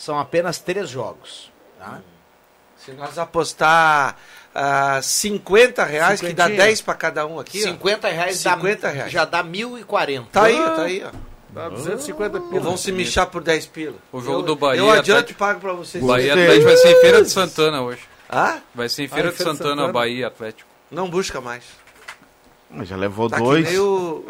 [0.00, 1.50] são apenas três jogos.
[1.78, 2.00] tá?
[2.78, 4.16] Se nós apostar
[4.54, 6.66] ah, 50 reais, que dá Cinquentinha.
[6.66, 7.58] 10 para cada um aqui.
[7.60, 7.62] ó.
[7.68, 9.12] 50 reais, 50 dá, reais.
[9.12, 10.26] já dá 1.040.
[10.32, 11.10] Tá aí, tá aí, ó.
[11.50, 12.60] Dá 250 Ou pila.
[12.62, 13.96] vão se michar por 10 pila.
[14.12, 16.02] O jogo eu, do Bahia Eu e adianto Atlético- e pago pra vocês.
[16.02, 16.44] Bahia e Gostei.
[16.44, 18.00] Atlético vai ser em Feira de Santana hoje.
[18.28, 18.58] Ah?
[18.74, 19.92] Vai ser em Ah, Feira em de Feira de Santana, Santana.
[19.92, 20.70] Bahia Atlético.
[20.90, 21.64] Não busca mais.
[22.70, 23.64] Mas Já levou Tá dois.
[23.66, 24.24] que nem o,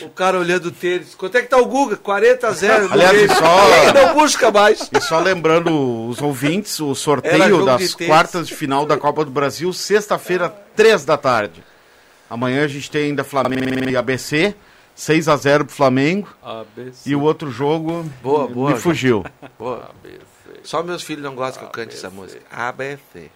[0.00, 1.14] o cara olhando o tênis.
[1.14, 1.96] Quanto é que tá o Guga?
[1.96, 2.88] 40 a 0.
[2.92, 4.88] Aliás, e só- Não busca mais.
[4.92, 9.30] E só lembrando os ouvintes, o sorteio das de quartas de final da Copa do
[9.30, 11.62] Brasil, sexta-feira, três da tarde.
[12.30, 14.54] Amanhã a gente tem ainda Flamengo e ABC,
[14.94, 16.28] 6 a 0 pro Flamengo.
[16.42, 17.10] ABC.
[17.10, 19.24] E o outro jogo Boa, boa, me fugiu.
[19.58, 19.90] Boa.
[20.62, 22.40] Só meus filhos não gostam que eu cante essa música.
[22.50, 23.30] ABC.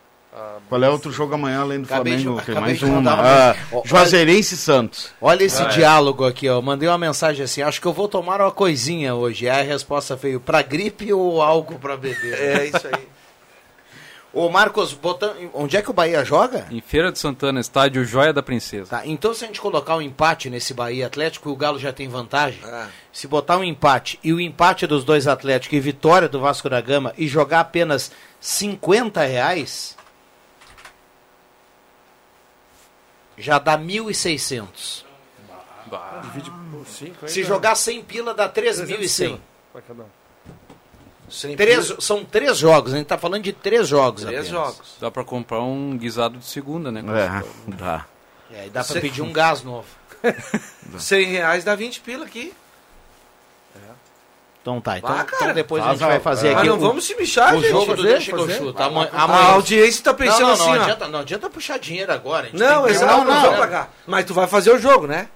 [0.69, 2.45] Qual é outro jogo amanhã além do Acabei de- Flamengo?
[2.45, 2.95] Tem acabei mais de uma.
[2.97, 5.11] mandar Ah, Juazeirense e Santos.
[5.21, 6.61] Olha esse diálogo aqui, ó.
[6.61, 9.49] Mandei uma mensagem assim: acho que eu vou tomar uma coisinha hoje.
[9.49, 12.35] Aí a resposta veio: pra gripe ou algo pra beber?
[12.35, 13.09] É isso aí.
[14.33, 16.67] Ô Marcos, botando, onde é que o Bahia joga?
[16.71, 18.91] Em Feira de Santana, estádio Joia da Princesa.
[18.91, 22.07] Tá, então se a gente colocar um empate nesse Bahia Atlético, o Galo já tem
[22.07, 22.61] vantagem.
[22.63, 22.89] Ah.
[23.11, 26.83] Se botar um empate e o empate dos dois Atléticos e vitória do Vasco da
[26.83, 29.97] Gama e jogar apenas 50 reais,
[33.39, 35.05] já dá 1.600.
[36.23, 39.39] Divide por 5 Se jogar 100 pila, dá 3.100.
[39.73, 40.07] Pra cada um.
[41.29, 44.49] Sem Três, pila, são três jogos, a gente tá falando de três jogos Três apenas.
[44.67, 44.97] jogos.
[45.01, 47.01] Dá pra comprar um guisado de segunda, né?
[47.01, 48.07] É, dá.
[48.53, 49.87] É, e dá pra Cê- pedir um gás novo.
[50.99, 52.53] 100 reais dá 20 pila aqui.
[54.67, 55.37] Então tá, então, Ah, cara.
[55.45, 57.55] então depois a Faz gente vai a- fazer Mas aqui não o, vamos se bichar,
[57.55, 57.71] o gente.
[57.71, 58.59] jogo do fazer, Deixa que eu fazer.
[58.59, 58.83] chuto.
[58.83, 60.83] A Amanhã, amanhã- audiência tá Não, pensando não, não, assim, ó.
[60.83, 62.49] adianta, não adianta puxar dinheiro agora.
[62.49, 63.59] a gente Não, tem que- exato, não, não, não, não.
[63.61, 63.95] pagar.
[64.09, 65.29] Mas tu vai fazer o jogo, né?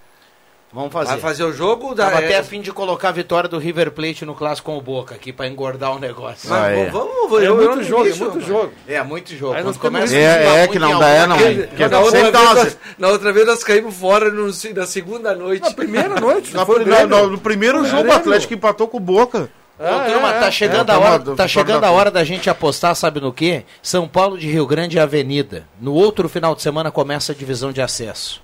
[0.73, 1.11] Vamos fazer.
[1.11, 2.05] Vai fazer o jogo da.
[2.07, 4.79] Tava é, até a fim de colocar a vitória do River Plate no clássico com
[4.79, 6.49] o Boca aqui pra engordar o negócio.
[6.49, 6.85] Mas Ah, é.
[6.91, 8.73] vamos, vamos, É eu muito jogo, é muito jogo.
[8.87, 9.55] É, muito jogo.
[9.55, 11.37] Aí nós Quando começa É, é que não alguma dá, é, não.
[11.39, 14.87] coisa- Que- Na outra, sempre vez, nós, na outra vez nós caímos fora no, na
[14.87, 15.63] segunda noite.
[15.63, 16.55] Na primeira noite.
[16.55, 16.65] Na-
[17.07, 18.13] no, no primeiro jogo, o.
[18.13, 19.51] Atlético empatou com o Boca.
[19.77, 20.51] Ô, turma, é, tá é.
[20.53, 23.33] chegando, é, a, hora, uma- tá chegando da a hora da gente apostar, sabe no
[23.33, 23.65] quê?
[23.83, 25.67] São Paulo de Rio Grande e Avenida.
[25.81, 28.41] No outro final de semana começa a divisão de acesso.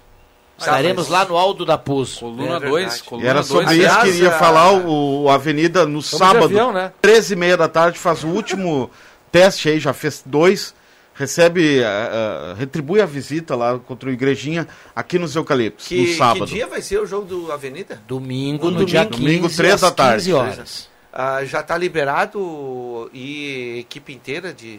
[0.59, 2.21] Estaremos lá no Aldo da Puso.
[2.21, 3.01] Coluna É 2, verdade.
[3.01, 3.47] E coluna era 2.
[3.47, 6.93] sobre isso aliás, que iria a- falar o, o Avenida no de sábado, avião, né?
[7.03, 8.91] 13h30 da tarde, faz o último
[9.31, 10.75] teste aí, já fez dois.
[11.19, 16.05] Recebe, eh, eh, retribui a visita lá contra o Igrejinha aqui nos Eucaliptos, Que, no
[16.05, 16.45] que sábado.
[16.47, 18.03] dia vai ser o jogo do Avenida?
[18.07, 18.85] Domingo, no Domingo.
[18.91, 20.25] dia 15, Domingo, três às da tarde.
[20.25, 20.89] 15 horas.
[21.11, 24.77] Ah, já está liberado e equipe inteira de,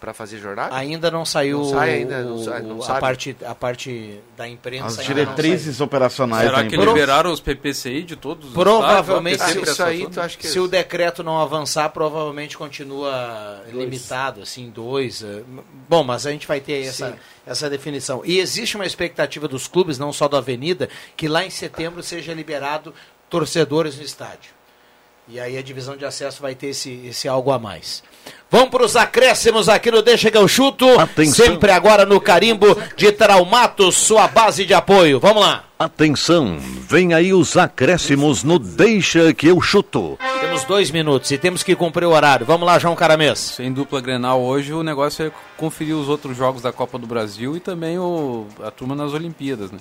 [0.00, 0.74] para fazer jornada?
[0.76, 4.86] Ainda não saiu Não sai ainda, não sai, não a, parte, a parte da imprensa.
[4.86, 9.52] As ainda não diretrizes operacionais Será que liberaram os PPCI de todos os Provavelmente, estados?
[9.52, 10.46] Ah, sempre isso aí, tu acha que...
[10.46, 15.22] Se o decreto não avançar, provavelmente continua limitado, assim, dois.
[15.22, 15.42] eh,
[15.88, 18.22] Bom, mas a gente vai ter essa, essa definição.
[18.24, 22.32] E existe uma expectativa dos clubes, não só da Avenida, que lá em setembro seja
[22.32, 22.94] liberado
[23.28, 24.56] torcedores no estádio.
[25.30, 28.02] E aí a divisão de acesso vai ter esse, esse algo a mais.
[28.50, 30.98] Vamos para os acréscimos aqui no Deixa que eu chuto.
[30.98, 31.44] Atenção.
[31.44, 35.20] Sempre agora no carimbo de Traumatos, sua base de apoio.
[35.20, 35.64] Vamos lá.
[35.78, 40.18] Atenção, vem aí os acréscimos no Deixa que eu chuto.
[40.40, 42.46] Temos dois minutos e temos que cumprir o horário.
[42.46, 43.38] Vamos lá, João Caramês.
[43.38, 47.54] Sem dupla Grenal hoje, o negócio é conferir os outros jogos da Copa do Brasil
[47.54, 49.78] e também o, a turma nas Olimpíadas, né?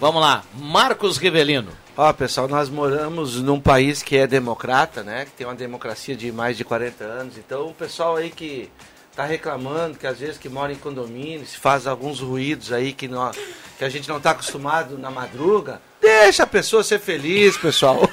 [0.00, 1.72] Vamos lá, Marcos Rivelino.
[2.02, 5.26] Ó, pessoal, nós moramos num país que é democrata, né?
[5.26, 7.36] Que tem uma democracia de mais de 40 anos.
[7.36, 8.70] Então, o pessoal aí que
[9.14, 13.36] tá reclamando, que às vezes que mora em condomínios, faz alguns ruídos aí que, nós,
[13.76, 18.08] que a gente não tá acostumado na madruga, deixa a pessoa ser feliz, pessoal.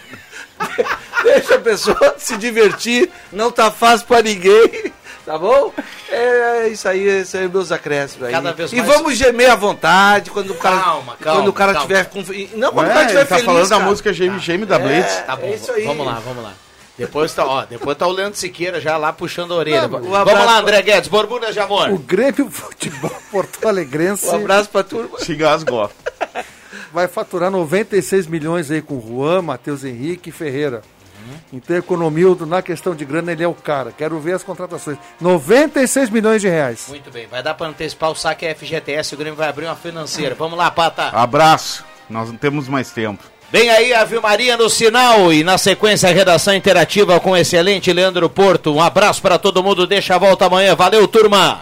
[1.24, 4.92] deixa a pessoa se divertir, não tá fácil pra ninguém.
[5.26, 5.74] Tá bom?
[6.10, 8.32] É isso aí, esses aí meus acréscimos aí.
[8.32, 11.54] Cada vez e mais- vamos gemer à vontade quando o cara, Calma, calma, quando o
[11.54, 11.88] cara calma.
[11.88, 12.20] tiver com,
[12.58, 13.90] não quando Ué, o cara tiver ele tá feliz, falando da cara.
[13.90, 15.24] música Geme Geme da Blitz.
[15.26, 15.84] Tá bom, É isso aí.
[15.86, 16.54] vamos lá, vamos lá.
[16.98, 19.84] Depois tá, ó, depois tá o Leandro Siqueira já lá puxando a orelha.
[19.84, 21.90] Não, vamos um abraço lá, André Guedes, borbulhas de amor.
[21.90, 25.20] O Grêmio Futebol Porto Alegrense Um abraço pra turma.
[25.20, 25.92] Se gasgou.
[26.92, 30.82] vai faturar 96 milhões aí com Juan, Matheus Henrique e Ferreira.
[31.52, 33.94] Então, Economildo, na questão de grana, ele é o cara.
[33.98, 34.98] Quero ver as contratações.
[35.22, 36.88] 96 milhões de reais.
[36.90, 40.36] Muito bem, vai dar para antecipar o saque FGTS, o Grêmio vai abrir uma financeira.
[40.36, 41.10] Vamos lá, Pata.
[41.10, 41.86] Abraço.
[42.10, 43.24] Nós não temos mais tempo.
[43.50, 47.94] Vem aí a Vilmaria no sinal e na sequência a redação interativa com o excelente
[47.94, 48.74] Leandro Porto.
[48.74, 50.76] Um abraço para todo mundo, deixa a volta amanhã.
[50.76, 51.62] Valeu, turma!